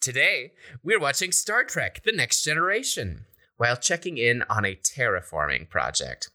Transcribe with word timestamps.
Today, 0.00 0.52
we're 0.82 0.98
watching 0.98 1.30
Star 1.30 1.62
Trek 1.62 2.00
The 2.04 2.12
Next 2.12 2.42
Generation 2.42 3.26
while 3.58 3.76
checking 3.76 4.16
in 4.16 4.42
on 4.48 4.64
a 4.64 4.74
terraforming 4.74 5.68
project. 5.68 6.30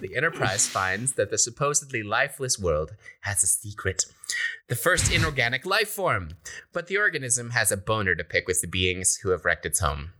the 0.00 0.12
Enterprise 0.14 0.66
finds 0.68 1.12
that 1.14 1.30
the 1.30 1.38
supposedly 1.38 2.02
lifeless 2.02 2.58
world 2.58 2.90
has 3.22 3.42
a 3.42 3.46
secret. 3.46 4.04
The 4.68 4.76
first 4.76 5.10
inorganic 5.10 5.64
life 5.64 5.88
form, 5.88 6.32
but 6.74 6.86
the 6.88 6.98
organism 6.98 7.50
has 7.50 7.72
a 7.72 7.78
boner 7.78 8.14
to 8.14 8.24
pick 8.24 8.46
with 8.46 8.60
the 8.60 8.66
beings 8.68 9.16
who 9.22 9.30
have 9.30 9.46
wrecked 9.46 9.64
its 9.64 9.80
home. 9.80 10.10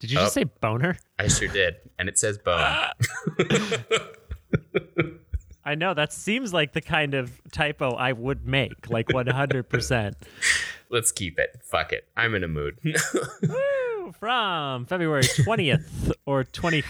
Did 0.00 0.10
you 0.10 0.18
just 0.18 0.36
Oh. 0.36 0.40
say 0.40 0.44
boner? 0.60 0.98
I 1.20 1.28
sure 1.28 1.46
did, 1.48 1.76
and 2.00 2.08
it 2.08 2.18
says 2.18 2.36
bone. 2.38 2.88
I 5.66 5.74
know 5.74 5.94
that 5.94 6.12
seems 6.12 6.52
like 6.52 6.74
the 6.74 6.80
kind 6.80 7.12
of 7.14 7.42
typo 7.50 7.90
I 7.90 8.12
would 8.12 8.46
make, 8.46 8.88
like 8.88 9.08
100%. 9.08 10.14
Let's 10.90 11.10
keep 11.10 11.40
it. 11.40 11.60
Fuck 11.64 11.92
it. 11.92 12.06
I'm 12.16 12.36
in 12.36 12.44
a 12.44 12.48
mood. 12.48 12.78
Woo! 13.42 14.12
From 14.20 14.86
February 14.86 15.24
20th 15.24 16.12
or 16.24 16.44
20 16.44 16.84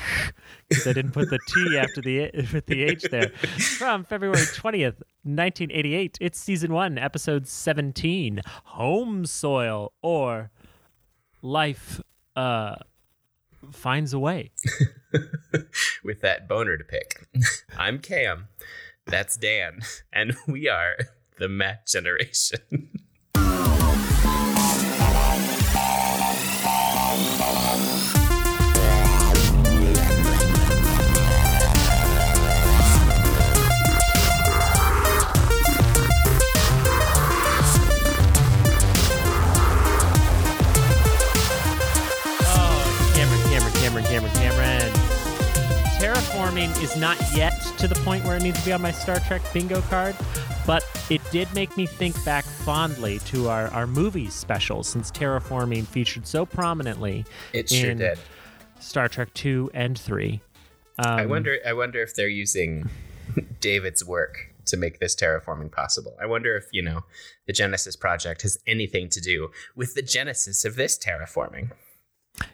because 0.69 0.87
I 0.87 0.93
didn't 0.93 1.13
put 1.13 1.31
the 1.31 1.39
T 1.49 1.79
after 1.79 2.03
the 2.03 2.31
with 2.53 2.67
the 2.67 2.83
H 2.83 3.05
there. 3.11 3.31
From 3.79 4.05
February 4.05 4.37
20th, 4.37 5.01
1988, 5.23 6.19
it's 6.21 6.39
season 6.39 6.75
1, 6.75 6.99
episode 6.99 7.49
17, 7.49 8.43
Home 8.65 9.25
Soil 9.25 9.93
or 10.03 10.51
Life 11.41 12.03
uh 12.37 12.77
finds 13.73 14.13
a 14.13 14.19
way. 14.19 14.53
with 16.05 16.21
that 16.21 16.49
boner 16.49 16.77
to 16.77 16.85
pick. 16.85 17.27
I'm 17.79 17.99
Cam. 17.99 18.49
That's 19.07 19.37
Dan. 19.37 19.81
And 20.13 20.35
we 20.49 20.69
are 20.69 20.97
the 21.39 21.49
Matt 21.49 21.87
Generation. 21.87 22.91
Needs 48.47 48.61
to 48.61 48.67
be 48.67 48.73
on 48.73 48.81
my 48.81 48.93
Star 48.93 49.19
Trek 49.19 49.43
bingo 49.53 49.81
card, 49.83 50.15
but 50.69 50.87
it 51.11 51.21
did 51.33 51.53
make 51.53 51.77
me 51.77 51.85
think 51.85 52.15
back 52.25 52.45
fondly 52.45 53.19
to 53.21 53.49
our, 53.49 53.67
our 53.73 53.89
movie 53.89 54.31
special 54.31 54.85
since 54.85 55.11
terraforming 55.11 55.85
featured 55.85 56.29
so 56.29 56.47
prominently 56.47 57.25
It 57.53 57.69
sure 57.69 57.91
in 57.91 57.99
did. 57.99 58.21
Star 58.79 59.09
Trek 59.09 59.35
2 59.35 59.73
and 59.75 59.99
3. 59.99 60.41
Um, 60.99 61.07
I 61.07 61.27
wonder 61.27 61.59
I 61.67 61.73
wonder 61.73 62.01
if 62.01 62.15
they're 62.15 62.29
using 62.29 62.89
David's 63.61 64.05
work 64.05 64.55
to 64.67 64.77
make 64.77 65.01
this 65.01 65.17
terraforming 65.17 65.73
possible. 65.73 66.17
I 66.21 66.27
wonder 66.27 66.57
if, 66.57 66.67
you 66.71 66.83
know, 66.83 67.03
the 67.49 67.53
Genesis 67.53 67.97
project 67.97 68.43
has 68.43 68.61
anything 68.65 69.09
to 69.09 69.21
do 69.21 69.51
with 69.75 69.95
the 69.95 70.03
genesis 70.03 70.65
of 70.65 70.77
this 70.77 70.97
terraforming. 70.97 71.73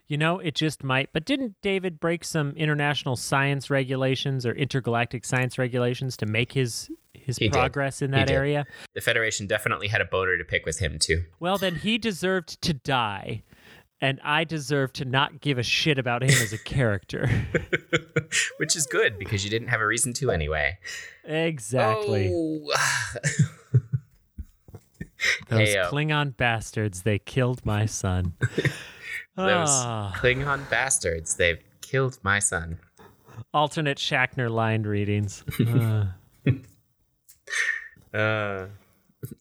You 0.07 0.17
know, 0.17 0.39
it 0.39 0.55
just 0.55 0.85
might. 0.85 1.11
But 1.13 1.25
didn't 1.25 1.57
David 1.63 1.99
break 1.99 2.25
some 2.25 2.51
international 2.57 3.17
science 3.17 3.71
regulations 3.71 4.45
or 4.47 4.53
intergalactic 4.53 5.25
science 5.25 5.59
regulations 5.59 6.17
to 6.19 6.27
make 6.27 6.53
his 6.53 6.91
his 7.15 7.39
He 7.39 7.47
did. 7.49 7.53
progress 7.53 8.03
in 8.03 8.11
that 8.13 8.31
area? 8.31 8.65
The 8.95 9.01
Federation 9.01 9.47
definitely 9.47 9.89
had 9.89 10.01
a 10.01 10.05
boner 10.05 10.37
to 10.39 10.45
pick 10.45 10.67
with 10.67 10.79
him 10.81 10.99
too. 10.99 11.25
Well, 11.41 11.57
then 11.59 11.77
he 11.77 11.97
deserved 11.99 12.61
to 12.63 12.75
die, 12.75 13.43
and 14.01 14.21
I 14.25 14.45
deserve 14.45 14.93
to 14.95 15.05
not 15.05 15.41
give 15.41 15.57
a 15.59 15.63
shit 15.63 15.99
about 15.99 16.23
him 16.23 16.31
as 16.31 16.53
a 16.53 16.59
character. 16.65 17.29
Which 18.59 18.75
is 18.77 18.87
good 18.87 19.19
because 19.19 19.45
you 19.45 19.51
didn't 19.51 19.69
have 19.69 19.81
a 19.81 19.87
reason 19.87 20.13
to 20.15 20.31
anyway. 20.31 20.79
exactly. 21.25 22.31
Oh. 22.35 22.75
Those 25.49 25.69
Heyo. 25.69 25.85
Um, 25.85 25.93
Klingon 25.93 26.37
bastards, 26.37 27.03
they 27.03 27.19
killed 27.21 27.65
my 27.65 27.87
son. 27.87 28.33
Those 29.37 29.69
Ah, 29.71 30.13
Klingon 30.17 30.69
bastards, 30.71 31.37
they've 31.37 31.61
killed 31.81 32.19
my 32.23 32.39
son. 32.39 32.79
alternate 33.55 33.99
Shackner 33.99 34.51
lined 34.51 34.87
readings. 34.87 35.45
Uh, 38.15 38.19
Uh, 38.19 38.67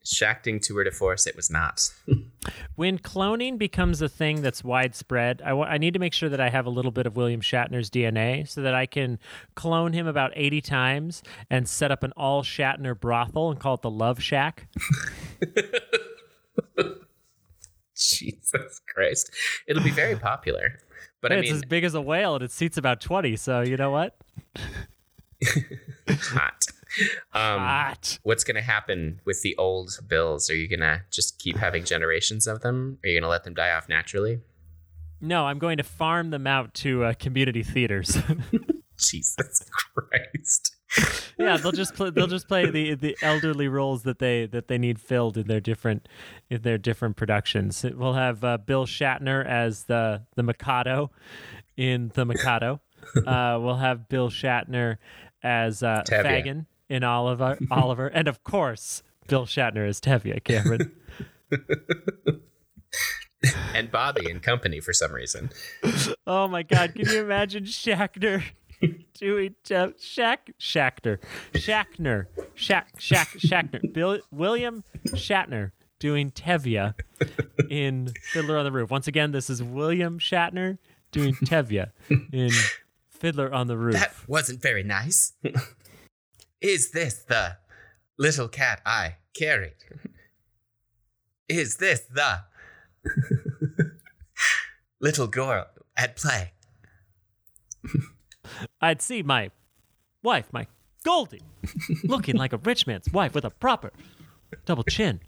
shacting 0.05 0.59
tour 0.61 0.83
de 0.85 0.91
force, 0.91 1.27
it 1.27 1.35
was 1.35 1.49
not. 1.49 1.89
when 2.75 2.97
cloning 2.99 3.57
becomes 3.57 4.01
a 4.01 4.07
thing 4.07 4.41
that's 4.41 4.63
widespread, 4.63 5.41
I 5.43 5.51
wa- 5.53 5.65
I 5.65 5.77
need 5.77 5.93
to 5.95 5.99
make 5.99 6.13
sure 6.13 6.29
that 6.29 6.39
I 6.39 6.49
have 6.49 6.65
a 6.65 6.69
little 6.69 6.91
bit 6.91 7.05
of 7.05 7.17
William 7.17 7.41
Shatner's 7.41 7.89
DNA 7.89 8.47
so 8.47 8.61
that 8.61 8.73
I 8.73 8.85
can 8.85 9.19
clone 9.55 9.91
him 9.91 10.07
about 10.07 10.31
80 10.35 10.61
times 10.61 11.21
and 11.49 11.67
set 11.67 11.91
up 11.91 12.01
an 12.03 12.13
all 12.15 12.43
Shatner 12.43 12.97
brothel 12.97 13.51
and 13.51 13.59
call 13.59 13.73
it 13.73 13.81
the 13.81 13.89
Love 13.91 14.21
Shack. 14.23 14.67
Jesus 18.01 18.81
Christ. 18.93 19.31
It'll 19.67 19.83
be 19.83 19.91
very 19.91 20.15
popular. 20.31 20.79
But 21.21 21.31
I 21.31 21.35
it's 21.35 21.51
as 21.51 21.63
big 21.63 21.83
as 21.83 21.93
a 21.93 22.01
whale 22.01 22.35
and 22.35 22.43
it 22.43 22.51
seats 22.51 22.77
about 22.77 22.99
20, 22.99 23.35
so 23.35 23.61
you 23.61 23.77
know 23.77 23.91
what? 23.91 24.17
hot. 26.09 26.65
Um, 27.33 27.59
Hot. 27.59 28.19
what's 28.23 28.43
going 28.43 28.55
to 28.55 28.61
happen 28.61 29.21
with 29.23 29.41
the 29.43 29.55
old 29.57 29.97
bills? 30.07 30.49
Are 30.49 30.55
you 30.55 30.67
going 30.67 30.81
to 30.81 31.03
just 31.09 31.39
keep 31.39 31.57
having 31.57 31.85
generations 31.85 32.47
of 32.47 32.61
them? 32.61 32.97
Are 33.03 33.07
you 33.07 33.15
going 33.15 33.23
to 33.23 33.29
let 33.29 33.45
them 33.45 33.53
die 33.53 33.71
off 33.71 33.87
naturally? 33.87 34.41
No, 35.21 35.45
I'm 35.45 35.59
going 35.59 35.77
to 35.77 35.83
farm 35.83 36.31
them 36.31 36.47
out 36.47 36.73
to 36.75 37.05
uh, 37.05 37.13
community 37.13 37.63
theaters. 37.63 38.17
Jesus 39.01 39.63
Christ. 39.95 40.75
yeah, 41.37 41.57
they'll 41.57 41.71
just 41.71 41.93
play, 41.95 42.09
they'll 42.09 42.27
just 42.27 42.47
play 42.47 42.69
the 42.69 42.95
the 42.95 43.17
elderly 43.21 43.67
roles 43.67 44.03
that 44.03 44.19
they 44.19 44.45
that 44.47 44.67
they 44.67 44.77
need 44.77 44.99
filled 44.99 45.37
in 45.37 45.47
their 45.47 45.59
different 45.61 46.07
in 46.49 46.61
their 46.61 46.77
different 46.77 47.15
productions. 47.15 47.83
We'll 47.83 48.13
have 48.13 48.43
uh, 48.43 48.57
Bill 48.57 48.85
Shatner 48.85 49.45
as 49.45 49.85
the 49.85 50.23
the 50.35 50.43
Mikado 50.43 51.11
in 51.77 52.11
the 52.13 52.25
Mikado. 52.25 52.81
Uh, 53.25 53.57
we'll 53.59 53.77
have 53.77 54.07
Bill 54.07 54.29
Shatner 54.29 54.97
as 55.41 55.81
uh, 55.81 56.03
Tevye. 56.07 56.23
Fagin 56.23 56.65
in 56.87 57.03
Oliver 57.03 57.57
Oliver, 57.71 58.07
and 58.07 58.27
of 58.27 58.43
course 58.43 59.01
Bill 59.27 59.47
Shatner 59.47 59.87
as 59.89 59.99
Tevye 59.99 60.43
Cameron. 60.43 60.91
And 63.73 63.89
Bobby 63.89 64.29
and 64.29 64.41
company 64.41 64.79
for 64.79 64.93
some 64.93 65.11
reason. 65.11 65.49
Oh 66.27 66.47
my 66.47 66.61
God! 66.61 66.93
Can 66.93 67.09
you 67.09 67.23
imagine 67.23 67.63
Shackner 67.63 68.43
doing 69.13 69.55
Tev- 69.63 70.01
Shack 70.01 70.51
Shackner 70.59 71.19
Shackner 71.53 72.27
Shack 72.55 72.89
Shack 72.99 73.29
Shackner 73.37 73.93
Bill 73.93 74.19
William 74.31 74.83
Shatner 75.07 75.71
doing 75.99 76.31
Tevye 76.31 76.95
in 77.69 78.11
Fiddler 78.21 78.57
on 78.57 78.65
the 78.65 78.71
Roof. 78.71 78.89
Once 78.89 79.07
again, 79.07 79.31
this 79.31 79.49
is 79.49 79.61
William 79.61 80.17
Shatner 80.19 80.77
doing 81.11 81.35
Tevye 81.35 81.91
in 82.31 82.51
Fiddler 83.09 83.53
on 83.53 83.67
the 83.67 83.77
Roof. 83.77 83.93
That 83.93 84.13
wasn't 84.27 84.61
very 84.61 84.83
nice. 84.83 85.33
Is 86.59 86.91
this 86.91 87.23
the 87.23 87.57
little 88.17 88.47
cat 88.47 88.81
I 88.85 89.17
carried? 89.35 89.75
Is 91.47 91.77
this 91.77 92.01
the 92.01 92.41
little 94.99 95.27
girl 95.27 95.67
at 95.97 96.15
play? 96.15 96.53
I'd 98.79 99.01
see 99.01 99.23
my 99.23 99.51
wife, 100.23 100.47
my 100.51 100.67
Golde, 101.03 101.39
looking 102.03 102.35
like 102.35 102.53
a 102.53 102.57
rich 102.57 102.85
man's 102.85 103.11
wife 103.11 103.33
with 103.33 103.43
a 103.43 103.49
proper 103.49 103.91
double 104.65 104.83
chin. 104.83 105.19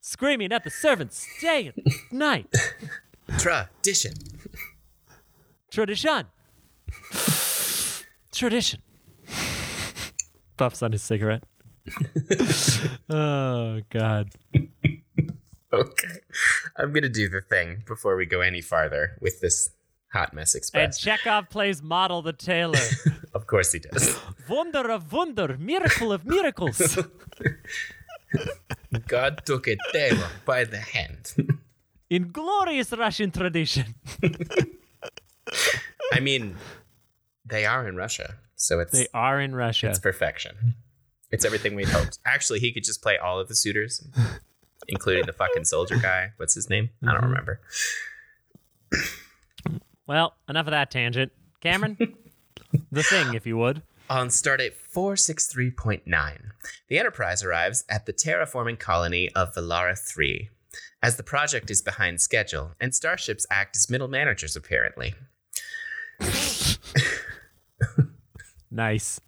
Screaming 0.00 0.52
at 0.52 0.62
the 0.62 0.70
servants 0.70 1.26
day 1.40 1.72
and 1.74 1.86
night. 2.12 2.46
Tradition. 3.38 4.12
Tradition. 5.70 6.26
Tradition. 8.30 8.82
Puffs 10.56 10.82
on 10.82 10.92
his 10.92 11.02
cigarette. 11.02 11.44
oh, 13.10 13.80
God. 13.90 14.30
Okay. 15.82 16.18
I'm 16.76 16.92
going 16.92 17.02
to 17.02 17.08
do 17.08 17.28
the 17.30 17.40
thing 17.40 17.82
before 17.86 18.14
we 18.16 18.26
go 18.26 18.40
any 18.42 18.60
farther 18.60 19.16
with 19.20 19.40
this 19.40 19.70
Hot 20.12 20.34
Mess 20.34 20.54
And 20.74 20.92
Chekov 20.92 21.48
plays 21.48 21.82
Motel 21.82 22.20
the 22.20 22.34
Tailor. 22.34 22.78
of 23.34 23.46
course 23.46 23.72
he 23.72 23.78
does. 23.78 24.18
Wonder 24.48 24.90
of 24.90 25.10
wonder, 25.12 25.56
miracle 25.58 26.12
of 26.12 26.26
miracles. 26.26 26.98
God 29.08 29.42
took 29.46 29.66
a 29.68 29.76
tailor 29.92 30.28
by 30.44 30.64
the 30.64 30.78
hand. 30.78 31.32
In 32.10 32.30
glorious 32.30 32.92
Russian 32.92 33.30
tradition. 33.30 33.94
I 36.12 36.20
mean, 36.20 36.56
They 37.46 37.64
are 37.64 37.88
in 37.88 37.96
Russia, 37.96 38.34
so 38.56 38.80
it's 38.80 38.92
They 38.92 39.08
are 39.14 39.40
in 39.40 39.54
Russia. 39.54 39.88
it's 39.88 39.98
perfection. 39.98 40.74
It's 41.30 41.44
everything 41.46 41.74
we'd 41.74 41.88
hoped. 41.88 42.18
Actually, 42.26 42.60
he 42.60 42.72
could 42.72 42.84
just 42.84 43.02
play 43.02 43.16
all 43.16 43.40
of 43.40 43.48
the 43.48 43.54
suitors, 43.54 44.06
including 44.88 45.26
the 45.26 45.32
fucking 45.32 45.64
soldier 45.64 45.96
guy. 45.96 46.32
What's 46.36 46.54
his 46.54 46.68
name? 46.70 46.90
I 47.02 47.12
don't 47.12 47.22
Mhm. 47.22 47.28
remember. 47.28 47.60
Well, 50.06 50.36
enough 50.48 50.66
of 50.66 50.72
that 50.72 50.90
tangent. 50.90 51.32
Cameron, 51.60 51.96
the 52.92 53.02
thing, 53.02 53.34
if 53.34 53.46
you 53.46 53.56
would. 53.56 53.82
On 54.10 54.28
stardate 54.28 54.74
463.9, 54.74 56.50
the 56.88 56.98
Enterprise 56.98 57.42
arrives 57.42 57.84
at 57.88 58.04
the 58.06 58.12
terraforming 58.12 58.78
colony 58.78 59.30
of 59.34 59.54
Velara 59.54 59.96
3. 59.98 60.50
As 61.02 61.16
the 61.16 61.22
project 61.22 61.70
is 61.70 61.80
behind 61.82 62.20
schedule, 62.20 62.74
and 62.80 62.94
starships 62.94 63.46
act 63.50 63.76
as 63.76 63.88
middle 63.90 64.08
managers, 64.08 64.56
apparently. 64.56 65.14
Nice. 68.74 69.20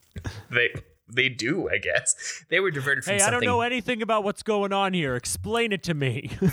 They 0.51 0.73
they 1.09 1.29
do, 1.29 1.69
I 1.69 1.79
guess. 1.79 2.45
They 2.49 2.61
were 2.61 2.71
diverted 2.71 3.05
from 3.05 3.15
Hey, 3.15 3.19
something. 3.19 3.35
I 3.35 3.41
don't 3.41 3.47
know 3.47 3.61
anything 3.61 4.03
about 4.03 4.25
what's 4.25 4.43
going 4.43 4.73
on 4.73 4.95
here. 4.95 5.17
Explain 5.17 5.73
it 5.73 5.83
to 5.85 5.95
me. 5.95 6.31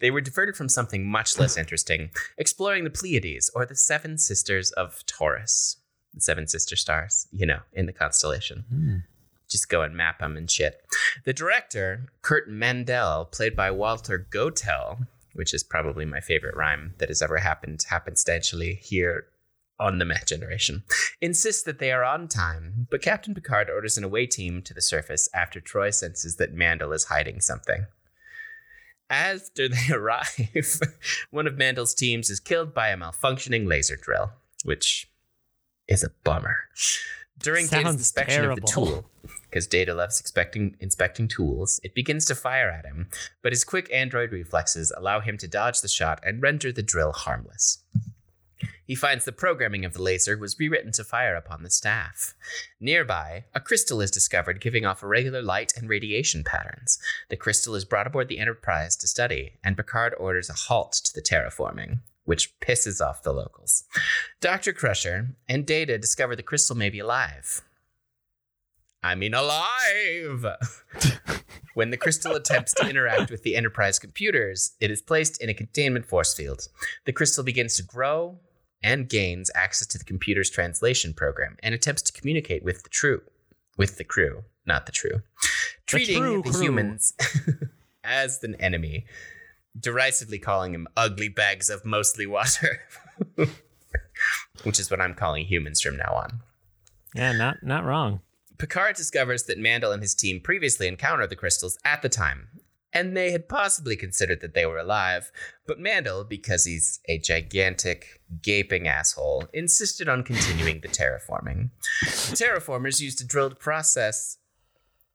They 0.00 0.10
were 0.10 0.20
diverted 0.20 0.56
from 0.56 0.68
something 0.68 1.06
much 1.06 1.38
less 1.38 1.56
interesting, 1.56 2.10
exploring 2.36 2.84
the 2.84 2.90
Pleiades, 2.90 3.50
or 3.54 3.66
the 3.66 3.74
Seven 3.74 4.18
Sisters 4.18 4.70
of 4.72 5.04
Taurus. 5.06 5.76
The 6.14 6.20
Seven 6.20 6.46
Sister 6.46 6.76
Stars, 6.76 7.26
you 7.32 7.46
know, 7.46 7.60
in 7.72 7.86
the 7.86 7.92
constellation. 7.92 8.64
Hmm. 8.70 8.96
Just 9.48 9.68
go 9.68 9.82
and 9.82 9.94
map 9.94 10.20
them 10.20 10.36
and 10.36 10.50
shit. 10.50 10.80
The 11.24 11.32
director, 11.32 12.06
Kurt 12.22 12.50
Mandl, 12.50 13.30
played 13.30 13.56
by 13.56 13.70
Walter 13.70 14.26
Gotell, 14.30 15.06
which 15.34 15.54
is 15.54 15.62
probably 15.62 16.04
my 16.04 16.20
favorite 16.20 16.56
rhyme 16.56 16.94
that 16.98 17.08
has 17.08 17.22
ever 17.22 17.38
happened 17.38 17.84
happenstantially 17.90 18.78
here 18.78 19.26
on 19.80 19.98
the 19.98 20.04
Met 20.04 20.26
Generation, 20.26 20.82
insists 21.20 21.62
that 21.62 21.78
they 21.78 21.92
are 21.92 22.04
on 22.04 22.28
time, 22.28 22.86
but 22.90 23.02
Captain 23.02 23.34
Picard 23.34 23.70
orders 23.70 23.96
an 23.96 24.04
away 24.04 24.26
team 24.26 24.62
to 24.62 24.74
the 24.74 24.82
surface 24.82 25.28
after 25.34 25.60
Troi 25.60 25.92
senses 25.92 26.36
that 26.36 26.54
Mandl 26.54 26.94
is 26.94 27.04
hiding 27.04 27.40
something. 27.40 27.86
After 29.10 29.68
they 29.68 29.88
arrive, 29.92 30.80
one 31.30 31.46
of 31.46 31.54
Mandl's 31.54 31.94
teams 31.94 32.30
is 32.30 32.40
killed 32.40 32.74
by 32.74 32.88
a 32.88 32.96
malfunctioning 32.96 33.66
laser 33.66 33.96
drill, 33.96 34.32
which 34.64 35.10
is 35.86 36.02
a 36.02 36.10
bummer. 36.24 36.56
During 37.38 37.66
Data's 37.66 37.84
Sounds 37.84 38.00
inspection 38.00 38.44
of 38.46 38.56
the 38.56 38.66
tool, 38.66 39.08
because 39.48 39.68
Data 39.68 39.94
loves 39.94 40.18
expecting, 40.18 40.76
inspecting 40.80 41.28
tools, 41.28 41.80
it 41.84 41.94
begins 41.94 42.24
to 42.26 42.34
fire 42.34 42.68
at 42.68 42.84
him, 42.84 43.08
but 43.42 43.52
his 43.52 43.64
quick 43.64 43.88
android 43.92 44.32
reflexes 44.32 44.92
allow 44.96 45.20
him 45.20 45.38
to 45.38 45.46
dodge 45.46 45.80
the 45.80 45.88
shot 45.88 46.20
and 46.24 46.42
render 46.42 46.72
the 46.72 46.82
drill 46.82 47.12
harmless. 47.12 47.84
He 48.88 48.94
finds 48.94 49.26
the 49.26 49.32
programming 49.32 49.84
of 49.84 49.92
the 49.92 50.00
laser 50.00 50.38
was 50.38 50.58
rewritten 50.58 50.92
to 50.92 51.04
fire 51.04 51.36
upon 51.36 51.62
the 51.62 51.68
staff. 51.68 52.34
Nearby, 52.80 53.44
a 53.54 53.60
crystal 53.60 54.00
is 54.00 54.10
discovered 54.10 54.62
giving 54.62 54.86
off 54.86 55.02
irregular 55.02 55.42
light 55.42 55.74
and 55.76 55.90
radiation 55.90 56.42
patterns. 56.42 56.98
The 57.28 57.36
crystal 57.36 57.74
is 57.74 57.84
brought 57.84 58.06
aboard 58.06 58.28
the 58.28 58.38
Enterprise 58.38 58.96
to 58.96 59.06
study, 59.06 59.58
and 59.62 59.76
Picard 59.76 60.14
orders 60.18 60.48
a 60.48 60.54
halt 60.54 60.92
to 61.04 61.12
the 61.12 61.20
terraforming, 61.20 61.98
which 62.24 62.58
pisses 62.60 62.98
off 63.06 63.22
the 63.22 63.34
locals. 63.34 63.84
Dr. 64.40 64.72
Crusher 64.72 65.36
and 65.46 65.66
Data 65.66 65.98
discover 65.98 66.34
the 66.34 66.42
crystal 66.42 66.74
may 66.74 66.88
be 66.88 67.00
alive. 67.00 67.60
I 69.02 69.16
mean, 69.16 69.34
alive! 69.34 70.46
when 71.74 71.90
the 71.90 71.98
crystal 71.98 72.34
attempts 72.34 72.72
to 72.74 72.88
interact 72.88 73.30
with 73.30 73.42
the 73.42 73.54
Enterprise 73.54 73.98
computers, 73.98 74.72
it 74.80 74.90
is 74.90 75.02
placed 75.02 75.42
in 75.42 75.50
a 75.50 75.54
containment 75.54 76.06
force 76.06 76.32
field. 76.32 76.68
The 77.04 77.12
crystal 77.12 77.44
begins 77.44 77.76
to 77.76 77.82
grow 77.82 78.40
and 78.82 79.08
gains 79.08 79.50
access 79.54 79.86
to 79.88 79.98
the 79.98 80.04
computer's 80.04 80.50
translation 80.50 81.12
program 81.12 81.56
and 81.62 81.74
attempts 81.74 82.02
to 82.02 82.12
communicate 82.12 82.62
with 82.62 82.82
the 82.82 82.88
true, 82.88 83.22
with 83.76 83.98
the 83.98 84.04
crew, 84.04 84.44
not 84.66 84.86
the 84.86 84.92
true, 84.92 85.22
treating 85.86 86.18
true 86.22 86.42
the 86.42 86.58
humans 86.58 87.14
as 88.04 88.42
an 88.44 88.54
enemy, 88.56 89.04
derisively 89.78 90.38
calling 90.38 90.72
them 90.72 90.86
ugly 90.96 91.28
bags 91.28 91.68
of 91.68 91.84
mostly 91.84 92.26
water, 92.26 92.80
which 94.62 94.78
is 94.78 94.90
what 94.90 95.00
I'm 95.00 95.14
calling 95.14 95.44
humans 95.44 95.80
from 95.80 95.96
now 95.96 96.12
on. 96.14 96.40
yeah, 97.14 97.32
not 97.32 97.62
not 97.62 97.84
wrong. 97.84 98.20
Picard 98.58 98.96
discovers 98.96 99.44
that 99.44 99.58
Mandl 99.58 99.92
and 99.92 100.02
his 100.02 100.14
team 100.14 100.40
previously 100.40 100.88
encountered 100.88 101.30
the 101.30 101.36
crystals 101.36 101.78
at 101.84 102.02
the 102.02 102.08
time, 102.08 102.48
and 102.92 103.16
they 103.16 103.30
had 103.30 103.48
possibly 103.48 103.96
considered 103.96 104.40
that 104.40 104.54
they 104.54 104.66
were 104.66 104.78
alive, 104.78 105.30
but 105.66 105.78
Mandl, 105.78 106.28
because 106.28 106.64
he's 106.64 107.00
a 107.08 107.18
gigantic, 107.18 108.20
gaping 108.42 108.88
asshole, 108.88 109.44
insisted 109.52 110.08
on 110.08 110.22
continuing 110.22 110.80
the 110.80 110.88
terraforming. 110.88 111.70
The 112.00 112.36
terraformers 112.36 113.00
used 113.00 113.20
a 113.20 113.26
drilled 113.26 113.58
process 113.58 114.38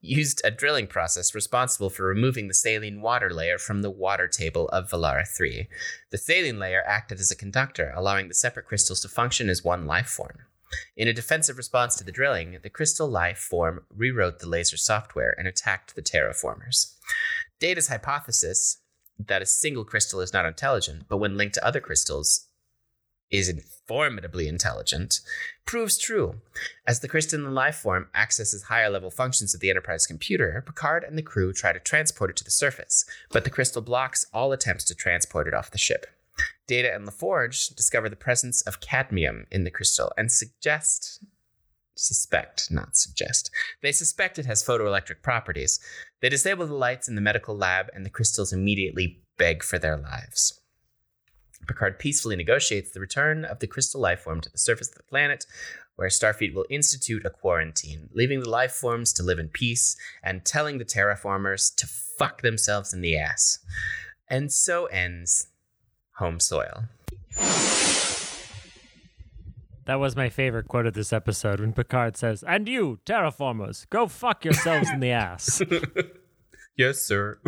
used 0.03 0.41
a 0.43 0.51
drilling 0.51 0.85
process 0.85 1.33
responsible 1.33 1.89
for 1.89 2.03
removing 2.03 2.49
the 2.49 2.53
saline 2.53 3.01
water 3.01 3.33
layer 3.33 3.57
from 3.57 3.81
the 3.81 3.89
water 3.89 4.27
table 4.27 4.67
of 4.69 4.89
Velara 4.89 5.25
3. 5.25 5.67
The 6.11 6.17
saline 6.17 6.59
layer 6.59 6.83
acted 6.85 7.21
as 7.21 7.31
a 7.31 7.37
conductor, 7.37 7.93
allowing 7.95 8.27
the 8.27 8.33
separate 8.33 8.65
crystals 8.65 8.99
to 9.01 9.07
function 9.07 9.47
as 9.47 9.63
one 9.63 9.87
life 9.87 10.07
form. 10.07 10.39
In 10.97 11.07
a 11.07 11.13
defensive 11.13 11.57
response 11.57 11.95
to 11.95 12.03
the 12.03 12.11
drilling, 12.11 12.57
the 12.63 12.69
crystal 12.69 13.07
life 13.07 13.37
form 13.37 13.85
rewrote 13.95 14.39
the 14.39 14.49
laser 14.49 14.75
software 14.75 15.33
and 15.37 15.47
attacked 15.47 15.95
the 15.95 16.01
terraformers. 16.01 16.95
Data's 17.59 17.87
hypothesis 17.87 18.77
that 19.19 19.41
a 19.41 19.45
single 19.45 19.85
crystal 19.85 20.21
is 20.21 20.33
not 20.33 20.45
intelligent, 20.45 21.03
but 21.07 21.17
when 21.17 21.37
linked 21.37 21.55
to 21.55 21.65
other 21.65 21.79
crystals, 21.79 22.47
is 23.33 23.51
formidably 23.87 24.47
intelligent, 24.47 25.19
proves 25.65 25.97
true. 25.97 26.35
As 26.87 26.99
the 26.99 27.07
crystalline 27.07 27.53
life 27.53 27.77
form 27.77 28.07
accesses 28.13 28.63
higher 28.63 28.89
level 28.89 29.09
functions 29.09 29.53
of 29.53 29.59
the 29.59 29.69
Enterprise 29.69 30.05
computer, 30.05 30.63
Picard 30.65 31.03
and 31.03 31.17
the 31.17 31.23
crew 31.23 31.51
try 31.51 31.73
to 31.73 31.79
transport 31.79 32.29
it 32.29 32.35
to 32.37 32.43
the 32.43 32.51
surface, 32.51 33.05
but 33.31 33.43
the 33.43 33.49
crystal 33.49 33.81
blocks 33.81 34.25
all 34.33 34.51
attempts 34.51 34.83
to 34.85 34.95
transport 34.95 35.47
it 35.47 35.53
off 35.53 35.71
the 35.71 35.77
ship. 35.77 36.05
Data 36.67 36.93
and 36.93 37.07
LaForge 37.07 37.75
discover 37.75 38.07
the 38.07 38.15
presence 38.15 38.61
of 38.61 38.79
cadmium 38.79 39.45
in 39.51 39.63
the 39.63 39.71
crystal 39.71 40.11
and 40.17 40.31
suggest 40.31 41.23
suspect, 41.95 42.71
not 42.71 42.95
suggest. 42.95 43.51
They 43.81 43.91
suspect 43.91 44.39
it 44.39 44.45
has 44.45 44.63
photoelectric 44.63 45.21
properties. 45.21 45.79
They 46.21 46.29
disable 46.29 46.67
the 46.67 46.73
lights 46.73 47.07
in 47.07 47.15
the 47.15 47.21
medical 47.21 47.55
lab 47.55 47.87
and 47.93 48.05
the 48.05 48.09
crystals 48.09 48.53
immediately 48.53 49.21
beg 49.37 49.63
for 49.63 49.79
their 49.79 49.97
lives. 49.97 50.59
Picard 51.67 51.99
peacefully 51.99 52.35
negotiates 52.35 52.91
the 52.91 52.99
return 52.99 53.45
of 53.45 53.59
the 53.59 53.67
crystal 53.67 54.01
life 54.01 54.21
form 54.21 54.41
to 54.41 54.49
the 54.49 54.57
surface 54.57 54.89
of 54.89 54.95
the 54.95 55.03
planet, 55.03 55.45
where 55.95 56.09
Starfleet 56.09 56.53
will 56.53 56.65
institute 56.69 57.25
a 57.25 57.29
quarantine, 57.29 58.09
leaving 58.13 58.41
the 58.41 58.49
life 58.49 58.73
forms 58.73 59.13
to 59.13 59.23
live 59.23 59.39
in 59.39 59.47
peace 59.47 59.95
and 60.23 60.43
telling 60.43 60.77
the 60.77 60.85
terraformers 60.85 61.73
to 61.75 61.87
fuck 61.87 62.41
themselves 62.41 62.93
in 62.93 63.01
the 63.01 63.17
ass. 63.17 63.59
And 64.29 64.51
so 64.51 64.87
ends 64.87 65.47
Home 66.17 66.39
Soil. 66.39 66.85
That 69.85 69.95
was 69.99 70.15
my 70.15 70.29
favorite 70.29 70.67
quote 70.67 70.85
of 70.85 70.93
this 70.93 71.11
episode 71.11 71.59
when 71.59 71.73
Picard 71.73 72.15
says, 72.17 72.43
"And 72.47 72.67
you, 72.69 72.99
terraformers, 73.05 73.89
go 73.89 74.07
fuck 74.07 74.45
yourselves 74.45 74.89
in 74.89 74.99
the 74.99 75.11
ass." 75.11 75.61
Yes, 76.75 77.01
sir. 77.03 77.39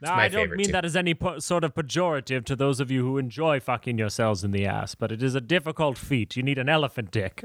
Now, 0.00 0.14
I 0.14 0.28
don't 0.28 0.56
mean 0.56 0.68
too. 0.68 0.72
that 0.72 0.86
as 0.86 0.96
any 0.96 1.12
po- 1.12 1.40
sort 1.40 1.62
of 1.62 1.74
pejorative 1.74 2.46
to 2.46 2.56
those 2.56 2.80
of 2.80 2.90
you 2.90 3.04
who 3.04 3.18
enjoy 3.18 3.60
fucking 3.60 3.98
yourselves 3.98 4.42
in 4.42 4.50
the 4.50 4.64
ass, 4.64 4.94
but 4.94 5.12
it 5.12 5.22
is 5.22 5.34
a 5.34 5.40
difficult 5.42 5.98
feat. 5.98 6.34
You 6.36 6.42
need 6.42 6.56
an 6.56 6.70
elephant 6.70 7.10
dick. 7.10 7.44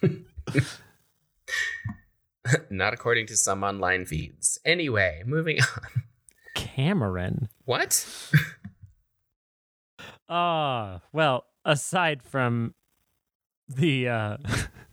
Not 2.70 2.94
according 2.94 3.26
to 3.26 3.36
some 3.36 3.62
online 3.62 4.06
feeds. 4.06 4.58
Anyway, 4.64 5.22
moving 5.26 5.58
on. 5.60 6.04
Cameron. 6.54 7.48
What? 7.66 8.06
Ah, 10.30 11.02
well, 11.12 11.44
aside 11.68 12.22
from 12.22 12.74
the 13.68 14.08
uh, 14.08 14.36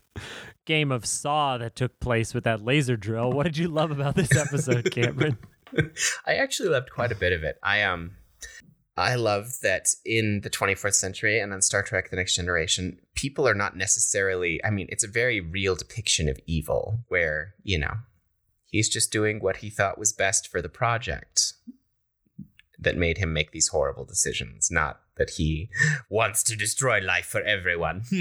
game 0.66 0.92
of 0.92 1.06
Saw 1.06 1.58
that 1.58 1.76
took 1.76 2.00
place 2.00 2.34
with 2.34 2.44
that 2.44 2.64
laser 2.64 2.98
drill, 2.98 3.32
what 3.32 3.44
did 3.44 3.58
you 3.58 3.70
love 3.70 3.90
about 3.90 4.16
this 4.16 4.36
episode, 4.36 4.92
Cameron? 4.92 5.38
I 6.28 6.36
actually 6.36 6.70
loved 6.70 6.92
quite 6.92 7.12
a 7.12 7.16
bit 7.16 7.34
of 7.34 7.44
it. 7.44 7.58
I 7.64 7.82
um 7.82 8.12
I 8.98 9.16
love 9.16 9.60
that 9.62 9.88
in 10.06 10.42
the 10.42 10.50
21st 10.50 10.94
century 10.94 11.40
and 11.40 11.52
on 11.52 11.62
Star 11.62 11.84
Trek 11.84 12.10
The 12.10 12.16
Next 12.16 12.36
Generation, 12.36 13.00
people 13.14 13.46
are 13.48 13.56
not 13.56 13.76
necessarily 13.76 14.64
I 14.64 14.70
mean, 14.70 14.88
it's 14.90 15.04
a 15.04 15.10
very 15.10 15.40
real 15.40 15.76
depiction 15.76 16.30
of 16.30 16.40
evil 16.46 17.00
where, 17.08 17.56
you 17.64 17.80
know, 17.80 17.96
he's 18.68 18.90
just 18.90 19.12
doing 19.12 19.40
what 19.40 19.58
he 19.58 19.70
thought 19.70 19.98
was 19.98 20.14
best 20.14 20.48
for 20.48 20.62
the 20.62 20.70
project 20.70 21.54
that 22.78 22.98
made 22.98 23.18
him 23.18 23.34
make 23.34 23.52
these 23.52 23.70
horrible 23.70 24.06
decisions, 24.06 24.70
not 24.70 25.00
that 25.18 25.32
he 25.32 25.70
wants 26.10 26.44
to 26.44 26.56
destroy 26.56 27.00
life 27.00 27.26
for 27.26 27.42
everyone. 27.42 28.04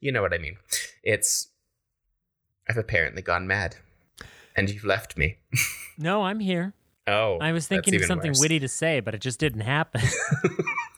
you 0.00 0.12
know 0.12 0.22
what 0.22 0.32
I 0.34 0.38
mean? 0.38 0.56
It's 1.02 1.48
I've 2.68 2.76
apparently 2.76 3.22
gone 3.22 3.46
mad. 3.46 3.76
And 4.56 4.70
you've 4.70 4.84
left 4.84 5.18
me. 5.18 5.38
No, 5.98 6.22
I'm 6.22 6.40
here. 6.40 6.72
Oh, 7.06 7.38
I 7.40 7.52
was 7.52 7.68
thinking 7.68 7.94
of 7.94 8.04
something 8.04 8.30
worse. 8.30 8.40
witty 8.40 8.58
to 8.60 8.68
say, 8.68 9.00
but 9.00 9.14
it 9.14 9.20
just 9.20 9.38
didn't 9.38 9.60
happen. 9.60 10.00